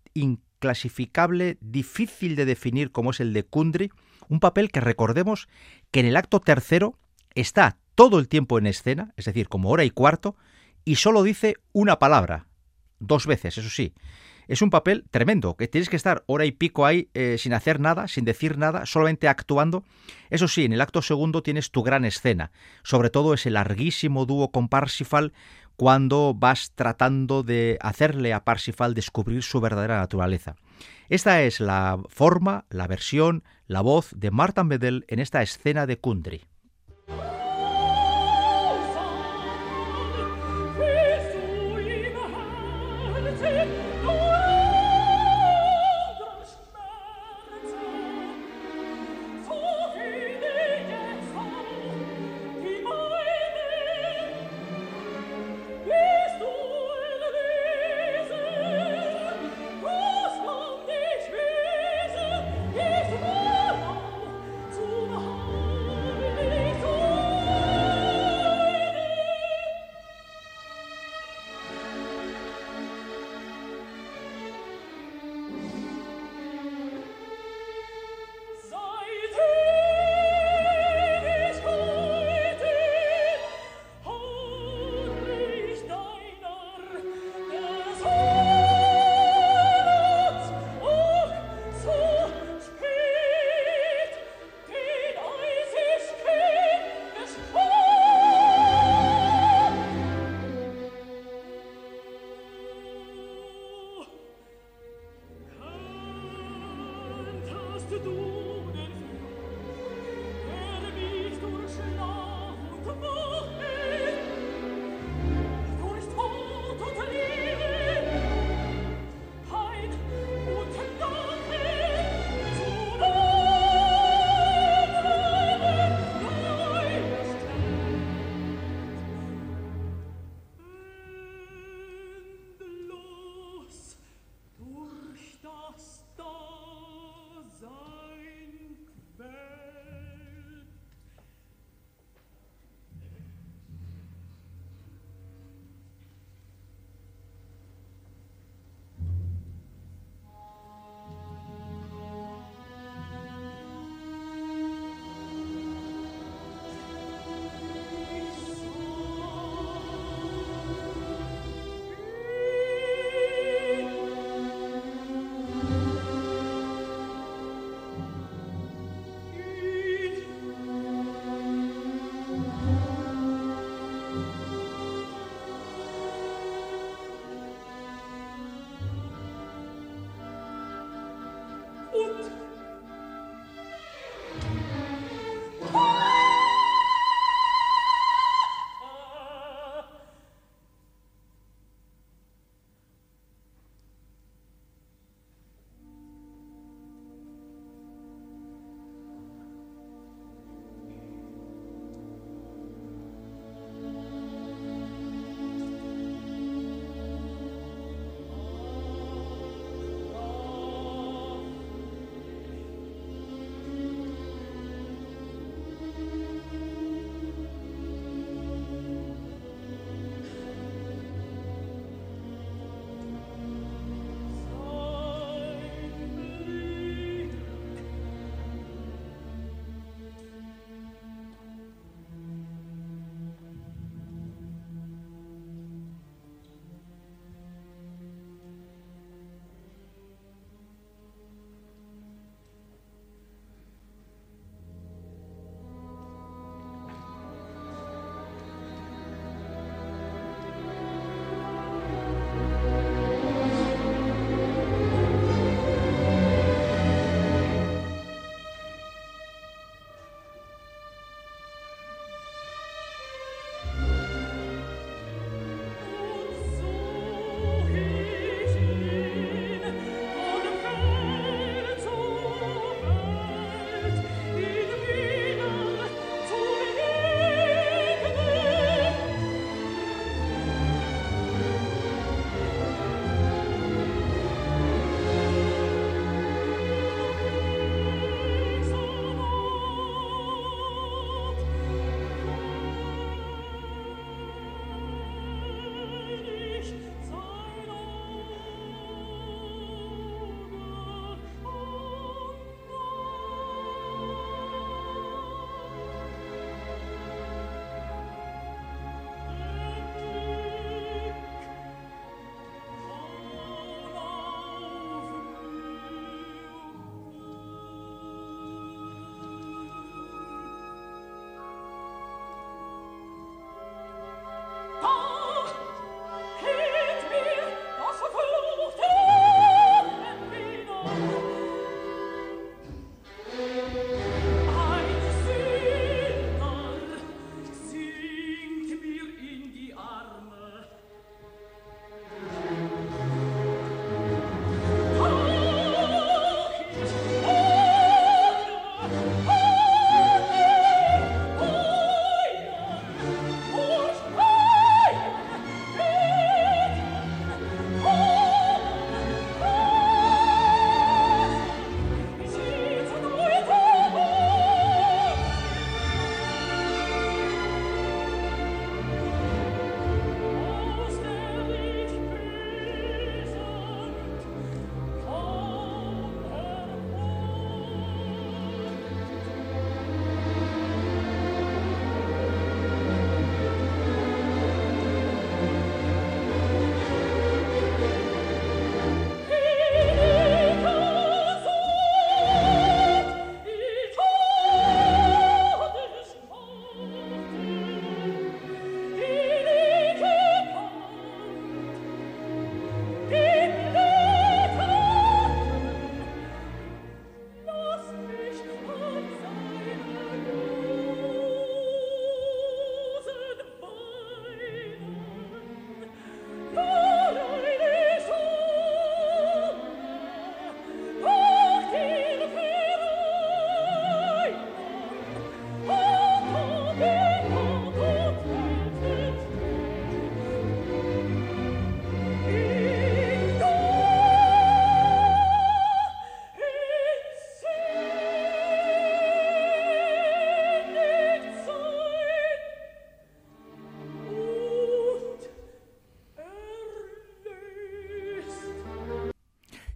clasificable, 0.62 1.58
difícil 1.60 2.38
de 2.38 2.46
definir 2.46 2.94
como 2.94 3.12
es 3.12 3.20
el 3.20 3.34
de 3.34 3.44
Kundry, 3.44 3.92
un 4.30 4.40
papel 4.40 4.72
que 4.72 4.80
recordemos 4.80 5.50
que 5.92 6.00
en 6.00 6.06
el 6.06 6.16
acto 6.16 6.40
tercero 6.40 6.98
está 7.36 7.78
todo 7.96 8.20
el 8.20 8.30
tiempo 8.30 8.58
en 8.58 8.68
escena, 8.68 9.14
es 9.18 9.26
decir, 9.26 9.50
como 9.50 9.70
hora 9.70 9.84
y 9.84 9.90
cuarto, 9.90 10.38
y 10.86 10.96
solo 10.96 11.24
dice 11.24 11.58
una 11.74 12.00
palabra, 12.00 12.48
dos 13.00 13.28
veces, 13.28 13.58
eso 13.58 13.70
sí. 13.70 13.94
Es 14.48 14.62
un 14.62 14.70
papel 14.70 15.06
tremendo, 15.12 15.56
que 15.56 15.68
tienes 15.68 15.90
que 15.90 15.96
estar 15.96 16.24
hora 16.26 16.46
y 16.46 16.52
pico 16.52 16.86
ahí 16.86 17.10
eh, 17.14 17.38
sin 17.38 17.54
hacer 17.54 17.80
nada, 17.80 18.08
sin 18.08 18.26
decir 18.26 18.58
nada, 18.58 18.86
solamente 18.86 19.28
actuando. 19.28 19.84
Eso 20.30 20.48
sí, 20.48 20.66
en 20.66 20.74
el 20.74 20.82
acto 20.82 21.02
segundo 21.02 21.44
tienes 21.44 21.72
tu 21.72 21.84
gran 21.84 22.06
escena, 22.06 22.52
sobre 22.84 23.10
todo 23.10 23.34
ese 23.34 23.50
larguísimo 23.50 24.26
dúo 24.26 24.52
con 24.52 24.68
Parsifal 24.68 25.32
cuando 25.76 26.34
vas 26.36 26.72
tratando 26.76 27.44
de 27.44 27.78
hacerle 27.82 28.34
a 28.34 28.44
Parsifal 28.44 28.94
descubrir 28.94 29.44
su 29.44 29.62
verdadera 29.62 29.98
naturaleza. 29.98 30.56
Esta 31.10 31.42
es 31.42 31.60
la 31.60 32.00
forma, 32.10 32.66
la 32.70 32.88
versión, 32.88 33.44
la 33.68 33.82
voz 33.82 34.10
de 34.16 34.32
Martin 34.32 34.70
Bedell 34.70 35.06
en 35.08 35.20
esta 35.20 35.42
escena 35.42 35.86
de 35.86 35.98
Kundry. 35.98 36.46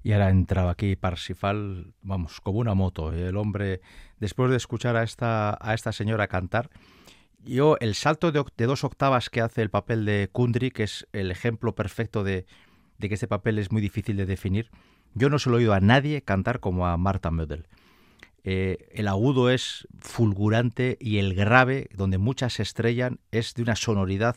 Y 0.06 0.14
ahora 0.14 0.30
entraba 0.30 0.70
aquí 0.70 0.96
Parsifal, 0.96 1.96
vamos, 2.04 2.40
como 2.40 2.60
una 2.60 2.76
moto. 2.76 3.12
El 3.12 3.36
hombre, 3.38 3.82
después 4.20 4.52
de 4.52 4.58
escuchar 4.58 4.96
a 4.98 5.02
esta, 5.02 5.58
a 5.60 5.74
esta 5.74 5.92
señora 5.92 6.28
cantar, 6.28 6.70
yo 7.44 7.76
el 7.80 7.96
salto 7.96 8.32
de, 8.32 8.44
dos 8.68 8.84
octavas 8.84 9.32
que 9.32 9.42
hace 9.42 9.64
el 9.64 9.72
papel 9.72 10.06
de 10.06 10.30
Kundry, 10.32 10.70
que 10.70 10.84
es 10.84 11.08
el 11.12 11.32
ejemplo 11.32 11.74
perfecto 11.74 12.24
de, 12.24 12.46
que 13.00 13.12
este 13.16 13.28
papel 13.28 13.58
es 13.58 13.72
muy 13.72 13.82
difícil 13.82 14.16
de 14.16 14.28
definir, 14.28 14.70
yo 15.16 15.32
no 15.32 15.40
se 15.40 15.50
lo 15.50 15.56
he 15.56 15.62
oído 15.62 15.74
a 15.74 15.80
nadie 15.80 16.22
cantar 16.22 16.60
como 16.60 16.86
a 16.86 16.96
Marta 16.98 17.32
Mödel. 17.32 17.66
Eh, 18.44 18.88
el 18.92 19.08
agudo 19.08 19.50
es 19.50 19.88
fulgurante 19.98 21.00
y 21.02 21.18
el 21.18 21.34
grave, 21.34 21.90
donde 21.96 22.20
muchas 22.20 22.54
se 22.54 22.62
estrellan, 22.62 23.22
es 23.32 23.56
de 23.56 23.64
una 23.64 23.76
sonoridad 23.76 24.36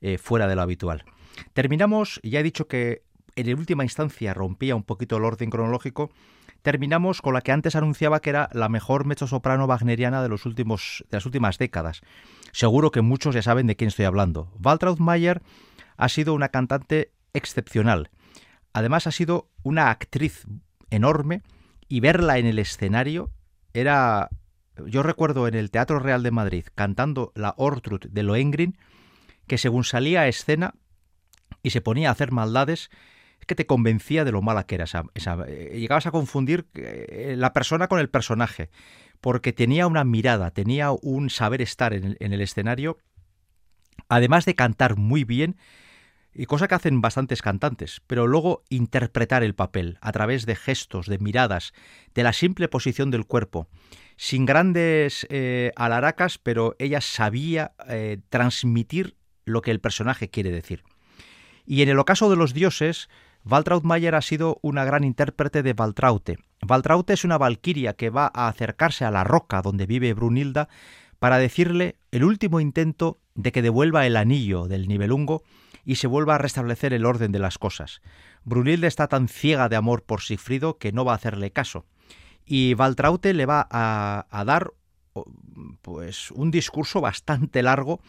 eh, 0.00 0.16
fuera 0.16 0.46
de 0.46 0.54
lo 0.54 0.62
habitual. 0.62 1.02
Terminamos, 1.54 2.20
ya 2.22 2.38
he 2.38 2.44
dicho 2.44 2.68
que 2.68 3.02
en 3.40 3.58
última 3.58 3.84
instancia 3.84 4.34
rompía 4.34 4.74
un 4.74 4.82
poquito 4.82 5.16
el 5.16 5.24
orden 5.24 5.50
cronológico, 5.50 6.10
terminamos 6.62 7.22
con 7.22 7.34
la 7.34 7.40
que 7.40 7.52
antes 7.52 7.76
anunciaba 7.76 8.20
que 8.20 8.30
era 8.30 8.48
la 8.52 8.68
mejor 8.68 9.04
mezzosoprano 9.04 9.66
wagneriana 9.66 10.22
de, 10.22 10.28
los 10.28 10.46
últimos, 10.46 11.04
de 11.10 11.16
las 11.16 11.26
últimas 11.26 11.58
décadas. 11.58 12.00
Seguro 12.52 12.90
que 12.90 13.02
muchos 13.02 13.34
ya 13.34 13.42
saben 13.42 13.66
de 13.66 13.76
quién 13.76 13.88
estoy 13.88 14.06
hablando. 14.06 14.52
Waltraud 14.62 14.98
Mayer 14.98 15.42
ha 15.96 16.08
sido 16.08 16.34
una 16.34 16.48
cantante 16.48 17.12
excepcional. 17.32 18.10
Además 18.72 19.06
ha 19.06 19.12
sido 19.12 19.50
una 19.62 19.90
actriz 19.90 20.46
enorme 20.90 21.42
y 21.88 22.00
verla 22.00 22.38
en 22.38 22.46
el 22.46 22.58
escenario 22.58 23.30
era... 23.72 24.28
Yo 24.86 25.02
recuerdo 25.02 25.48
en 25.48 25.54
el 25.54 25.72
Teatro 25.72 25.98
Real 25.98 26.22
de 26.22 26.30
Madrid 26.30 26.64
cantando 26.74 27.32
la 27.34 27.54
Ortrud 27.56 28.00
de 28.08 28.22
Lohengrin 28.22 28.78
que 29.48 29.58
según 29.58 29.82
salía 29.82 30.20
a 30.20 30.28
escena 30.28 30.74
y 31.64 31.70
se 31.70 31.80
ponía 31.80 32.10
a 32.10 32.12
hacer 32.12 32.30
maldades, 32.30 32.90
que 33.48 33.56
te 33.56 33.66
convencía 33.66 34.24
de 34.24 34.30
lo 34.30 34.42
mala 34.42 34.66
que 34.66 34.76
era 34.76 34.84
esa, 34.84 35.04
eh, 35.48 35.76
llegabas 35.80 36.06
a 36.06 36.12
confundir 36.12 36.68
eh, 36.74 37.34
la 37.36 37.52
persona 37.52 37.88
con 37.88 37.98
el 37.98 38.08
personaje, 38.08 38.70
porque 39.20 39.52
tenía 39.52 39.88
una 39.88 40.04
mirada, 40.04 40.52
tenía 40.52 40.92
un 40.92 41.30
saber 41.30 41.60
estar 41.60 41.92
en 41.92 42.16
el, 42.20 42.40
escenario, 42.40 42.98
además 44.08 44.44
de 44.44 44.54
cantar 44.54 44.96
muy 44.96 45.24
bien, 45.24 45.56
y 46.32 46.44
cosa 46.44 46.68
que 46.68 46.76
hacen 46.76 47.00
bastantes 47.00 47.42
cantantes, 47.42 48.00
pero 48.06 48.28
luego 48.28 48.62
interpretar 48.68 49.42
el 49.42 49.56
papel 49.56 49.98
a 50.00 50.12
través 50.12 50.46
de 50.46 50.54
gestos, 50.54 51.06
de 51.06 51.18
miradas, 51.18 51.72
de 52.14 52.22
la 52.22 52.32
simple 52.32 52.68
posición 52.68 53.10
del 53.10 53.26
cuerpo, 53.26 53.66
sin 54.16 54.46
grandes 54.46 55.26
eh, 55.30 55.72
alaracas, 55.74 56.38
pero 56.38 56.76
ella 56.78 57.00
sabía 57.00 57.72
transmitir 58.28 59.16
lo 59.46 59.62
que 59.62 59.72
el 59.72 59.80
personaje 59.80 60.28
quiere 60.28 60.50
decir. 60.50 60.84
Y 61.66 61.82
en 61.82 61.88
el 61.88 61.98
ocaso 61.98 62.30
de 62.30 62.36
los 62.36 62.54
dioses, 62.54 63.08
Waltraud 63.50 63.82
Mayer 63.82 64.14
ha 64.14 64.20
sido 64.20 64.58
una 64.60 64.84
gran 64.84 65.04
intérprete 65.04 65.62
de 65.62 65.72
Valtraute. 65.72 66.38
Valtraute 66.60 67.14
es 67.14 67.24
una 67.24 67.38
valquiria 67.38 67.94
que 67.94 68.10
va 68.10 68.30
a 68.34 68.48
acercarse 68.48 69.06
a 69.06 69.10
la 69.10 69.24
roca 69.24 69.62
donde 69.62 69.86
vive 69.86 70.12
Brunilda 70.12 70.68
para 71.18 71.38
decirle 71.38 71.96
el 72.10 72.24
último 72.24 72.60
intento 72.60 73.20
de 73.34 73.50
que 73.50 73.62
devuelva 73.62 74.06
el 74.06 74.18
anillo 74.18 74.68
del 74.68 74.86
Nibelungo 74.86 75.42
y 75.86 75.94
se 75.94 76.06
vuelva 76.08 76.34
a 76.34 76.38
restablecer 76.38 76.92
el 76.92 77.06
orden 77.06 77.32
de 77.32 77.38
las 77.38 77.56
cosas. 77.56 78.02
Brunilda 78.44 78.86
está 78.86 79.08
tan 79.08 79.28
ciega 79.28 79.70
de 79.70 79.76
amor 79.76 80.02
por 80.02 80.20
Sigfrido 80.20 80.76
que 80.76 80.92
no 80.92 81.06
va 81.06 81.12
a 81.12 81.16
hacerle 81.16 81.50
caso. 81.50 81.86
Y 82.44 82.74
Valtraute 82.74 83.32
le 83.32 83.46
va 83.46 83.66
a, 83.70 84.26
a 84.30 84.44
dar 84.44 84.74
pues 85.80 86.30
un 86.32 86.50
discurso 86.50 87.00
bastante 87.00 87.62
largo 87.62 88.00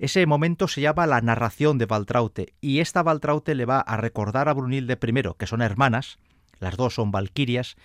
ese 0.00 0.24
momento 0.24 0.66
se 0.66 0.80
llama 0.80 1.06
la 1.06 1.20
narración 1.20 1.76
de 1.76 1.84
Valtraute 1.84 2.54
y 2.62 2.80
esta 2.80 3.02
Valtraute 3.02 3.54
le 3.54 3.66
va 3.66 3.80
a 3.80 3.98
recordar 3.98 4.48
a 4.48 4.54
Brunilde 4.54 4.96
primero 4.96 5.34
que 5.34 5.46
son 5.46 5.60
hermanas, 5.60 6.18
las 6.58 6.78
dos 6.78 6.94
son 6.94 7.10
valquirias, 7.10 7.76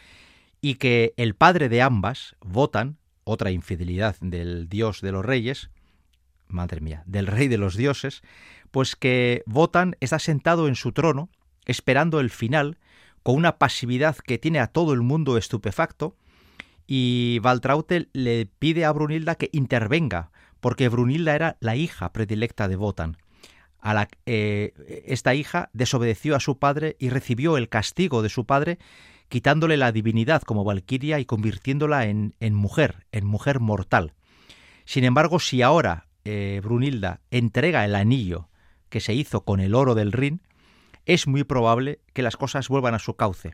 y 0.61 0.75
que 0.75 1.13
el 1.17 1.35
padre 1.35 1.67
de 1.67 1.81
ambas, 1.81 2.37
Votan, 2.39 2.97
otra 3.25 3.51
infidelidad 3.51 4.15
del 4.21 4.69
dios 4.69 5.01
de 5.01 5.11
los 5.11 5.25
reyes, 5.25 5.69
madre 6.47 6.79
mía, 6.79 7.03
del 7.05 7.27
rey 7.27 7.49
de 7.49 7.57
los 7.57 7.75
dioses, 7.75 8.21
pues 8.71 8.95
que 8.95 9.43
Votan 9.45 9.97
está 9.99 10.17
sentado 10.17 10.69
en 10.69 10.75
su 10.75 10.93
trono, 10.93 11.29
esperando 11.65 12.21
el 12.21 12.29
final, 12.29 12.77
con 13.23 13.35
una 13.35 13.57
pasividad 13.57 14.15
que 14.15 14.37
tiene 14.37 14.59
a 14.59 14.67
todo 14.67 14.93
el 14.93 15.01
mundo 15.01 15.37
estupefacto, 15.37 16.15
y 16.87 17.39
Valtraute 17.39 18.07
le 18.13 18.45
pide 18.45 18.85
a 18.85 18.91
Brunilda 18.93 19.35
que 19.35 19.49
intervenga 19.51 20.31
porque 20.65 20.89
Brunilda 20.89 21.35
era 21.35 21.57
la 21.59 21.75
hija 21.75 22.11
predilecta 22.11 22.67
de 22.67 22.75
la, 23.93 24.07
eh, 24.25 24.73
esta 25.05 25.35
hija 25.35 25.69
desobedeció 25.73 26.35
a 26.35 26.39
su 26.39 26.57
padre 26.57 26.95
y 26.97 27.09
recibió 27.09 27.57
el 27.57 27.69
castigo 27.69 28.23
de 28.23 28.29
su 28.29 28.47
padre, 28.47 28.79
quitándole 29.29 29.77
la 29.77 29.91
divinidad 29.91 30.41
como 30.41 30.63
valquiria 30.63 31.19
y 31.19 31.25
convirtiéndola 31.25 32.07
en, 32.07 32.33
en 32.39 32.55
mujer, 32.55 33.05
en 33.11 33.27
mujer 33.27 33.59
mortal. 33.59 34.13
Sin 34.85 35.03
embargo, 35.03 35.37
si 35.37 35.61
ahora 35.61 36.07
eh, 36.23 36.61
Brunilda 36.63 37.21
entrega 37.29 37.85
el 37.85 37.93
anillo 37.93 38.49
que 38.89 39.01
se 39.01 39.13
hizo 39.13 39.45
con 39.45 39.59
el 39.59 39.75
oro 39.75 39.93
del 39.93 40.13
Rin, 40.13 40.41
es 41.05 41.27
muy 41.27 41.43
probable 41.43 41.99
que 42.13 42.23
las 42.23 42.37
cosas 42.37 42.69
vuelvan 42.69 42.95
a 42.95 42.99
su 42.99 43.15
cauce. 43.15 43.53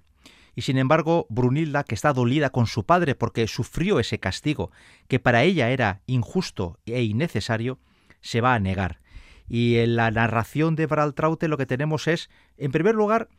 Y 0.55 0.61
sin 0.63 0.77
embargo, 0.77 1.27
Brunilda, 1.29 1.83
que 1.83 1.95
está 1.95 2.13
dolida 2.13 2.49
con 2.49 2.67
su 2.67 2.85
padre 2.85 3.15
porque 3.15 3.47
sufrió 3.47 3.99
ese 3.99 4.19
castigo, 4.19 4.71
que 5.07 5.19
para 5.19 5.43
ella 5.43 5.69
era 5.69 6.01
injusto 6.07 6.79
e 6.85 7.03
innecesario, 7.03 7.79
se 8.21 8.41
va 8.41 8.53
a 8.53 8.59
negar. 8.59 8.99
Y 9.47 9.77
en 9.77 9.95
la 9.95 10.11
narración 10.11 10.75
de 10.75 10.87
Braltraute 10.87 11.47
lo 11.47 11.57
que 11.57 11.65
tenemos 11.65 12.07
es, 12.07 12.29
en 12.57 12.71
primer 12.71 12.95
lugar, 12.95 13.29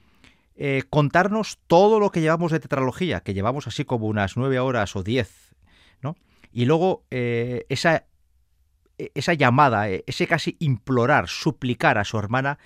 eh, 0.56 0.82
contarnos 0.90 1.58
todo 1.66 2.00
lo 2.00 2.10
que 2.10 2.20
llevamos 2.20 2.52
de 2.52 2.60
tetralogía, 2.60 3.20
que 3.20 3.34
llevamos 3.34 3.66
así 3.66 3.84
como 3.84 4.06
unas 4.06 4.36
nueve 4.36 4.58
horas 4.58 4.94
o 4.96 5.02
diez, 5.02 5.54
¿no? 6.02 6.16
Y 6.52 6.66
luego 6.66 7.04
eh, 7.10 7.64
esa, 7.70 8.04
esa 8.98 9.32
llamada, 9.32 9.88
ese 9.88 10.26
casi 10.26 10.56
implorar, 10.60 11.28
suplicar 11.28 11.96
a 11.96 12.04
su 12.04 12.18
hermana 12.18 12.58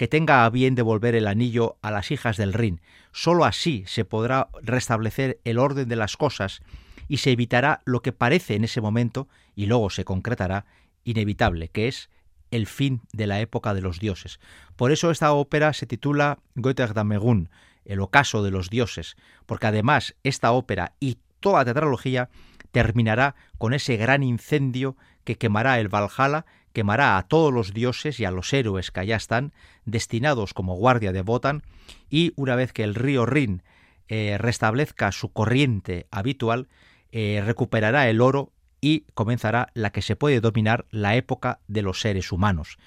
que 0.00 0.08
tenga 0.08 0.46
a 0.46 0.48
bien 0.48 0.76
devolver 0.76 1.14
el 1.14 1.26
anillo 1.26 1.76
a 1.82 1.90
las 1.90 2.10
hijas 2.10 2.38
del 2.38 2.54
Rin. 2.54 2.80
Sólo 3.12 3.44
así 3.44 3.84
se 3.86 4.06
podrá 4.06 4.48
restablecer 4.62 5.40
el 5.44 5.58
orden 5.58 5.90
de 5.90 5.96
las 5.96 6.16
cosas 6.16 6.62
y 7.06 7.18
se 7.18 7.32
evitará 7.32 7.82
lo 7.84 8.00
que 8.00 8.12
parece 8.12 8.54
en 8.54 8.64
ese 8.64 8.80
momento, 8.80 9.28
y 9.54 9.66
luego 9.66 9.90
se 9.90 10.06
concretará, 10.06 10.64
inevitable, 11.04 11.68
que 11.68 11.86
es 11.86 12.08
el 12.50 12.66
fin 12.66 13.02
de 13.12 13.26
la 13.26 13.40
época 13.40 13.74
de 13.74 13.82
los 13.82 14.00
dioses. 14.00 14.40
Por 14.74 14.90
eso 14.90 15.10
esta 15.10 15.34
ópera 15.34 15.74
se 15.74 15.84
titula 15.84 16.38
Götterdammerung, 16.54 17.50
el 17.84 18.00
ocaso 18.00 18.42
de 18.42 18.52
los 18.52 18.70
dioses, 18.70 19.18
porque 19.44 19.66
además 19.66 20.14
esta 20.22 20.52
ópera 20.52 20.94
y 20.98 21.18
toda 21.40 21.58
la 21.58 21.66
tetralogía 21.66 22.30
terminará 22.72 23.34
con 23.58 23.74
ese 23.74 23.98
gran 23.98 24.22
incendio 24.22 24.96
que 25.24 25.36
quemará 25.36 25.78
el 25.78 25.88
Valhalla 25.88 26.46
quemará 26.72 27.16
a 27.16 27.22
todos 27.24 27.52
los 27.52 27.72
dioses 27.72 28.20
y 28.20 28.24
a 28.24 28.30
los 28.30 28.52
héroes 28.52 28.90
que 28.90 29.00
allá 29.00 29.16
están, 29.16 29.52
destinados 29.84 30.54
como 30.54 30.76
guardia 30.76 31.12
de 31.12 31.22
Botan, 31.22 31.62
y 32.08 32.32
una 32.36 32.56
vez 32.56 32.72
que 32.72 32.84
el 32.84 32.94
río 32.94 33.26
Rin 33.26 33.62
eh, 34.08 34.36
restablezca 34.38 35.12
su 35.12 35.32
corriente 35.32 36.06
habitual, 36.10 36.68
eh, 37.12 37.42
recuperará 37.44 38.08
el 38.08 38.20
oro 38.20 38.52
y 38.80 39.04
comenzará 39.14 39.70
la 39.74 39.90
que 39.90 40.02
se 40.02 40.16
puede 40.16 40.40
dominar 40.40 40.86
la 40.90 41.16
época 41.16 41.60
de 41.68 41.82
los 41.82 42.00
seres 42.00 42.32
humanos. 42.32 42.78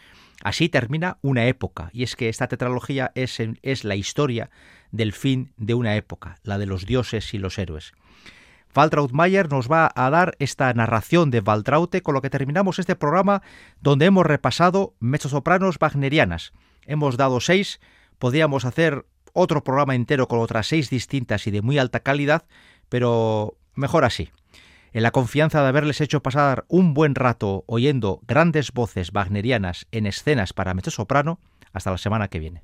Así 0.44 0.68
termina 0.68 1.18
una 1.22 1.46
época, 1.46 1.90
y 1.94 2.04
es 2.04 2.16
que 2.16 2.30
esta 2.30 2.48
tetralogía 2.48 3.12
es, 3.16 3.40
es 3.62 3.84
la 3.84 3.96
historia 3.96 4.50
del 4.92 5.14
fin 5.14 5.54
de 5.58 5.74
una 5.74 5.96
época, 5.96 6.40
la 6.44 6.58
de 6.58 6.66
los 6.66 6.86
dioses 6.86 7.34
y 7.34 7.38
los 7.38 7.58
héroes. 7.58 7.94
Waltraud 8.76 9.12
Mayer 9.12 9.52
nos 9.52 9.72
va 9.72 9.92
a 9.94 10.10
dar 10.10 10.36
esta 10.40 10.74
narración 10.74 11.30
de 11.30 11.40
Waltraute 11.40 12.02
con 12.02 12.14
lo 12.16 12.22
que 12.22 12.30
terminamos 12.30 12.80
este 12.80 12.96
programa 12.96 13.42
donde 13.82 14.06
hemos 14.06 14.26
repasado 14.26 14.96
mezzosopranos 15.00 15.78
wagnerianas. 15.80 16.54
Hemos 16.86 17.18
dado 17.18 17.40
seis, 17.40 17.80
podríamos 18.18 18.66
hacer 18.66 19.06
otro 19.34 19.64
programa 19.64 19.96
entero 19.96 20.28
con 20.28 20.40
otras 20.40 20.68
seis 20.68 20.90
distintas 20.90 21.46
y 21.48 21.52
de 21.52 21.62
muy 21.62 21.78
alta 21.78 22.00
calidad, 22.00 22.46
pero 22.90 23.58
mejor 23.76 24.06
así. 24.06 24.32
En 24.92 25.04
la 25.04 25.12
confianza 25.12 25.62
de 25.62 25.70
haberles 25.70 26.02
hecho 26.02 26.22
pasar 26.22 26.66
un 26.68 26.94
buen 26.94 27.16
rato 27.16 27.64
oyendo 27.68 28.22
grandes 28.28 28.72
voces 28.72 29.12
wagnerianas 29.12 29.88
en 29.92 30.06
escenas 30.06 30.54
para 30.54 30.74
mezzosoprano, 30.74 31.40
hasta 31.74 31.92
la 31.92 31.98
semana 31.98 32.28
que 32.28 32.40
viene. 32.40 32.62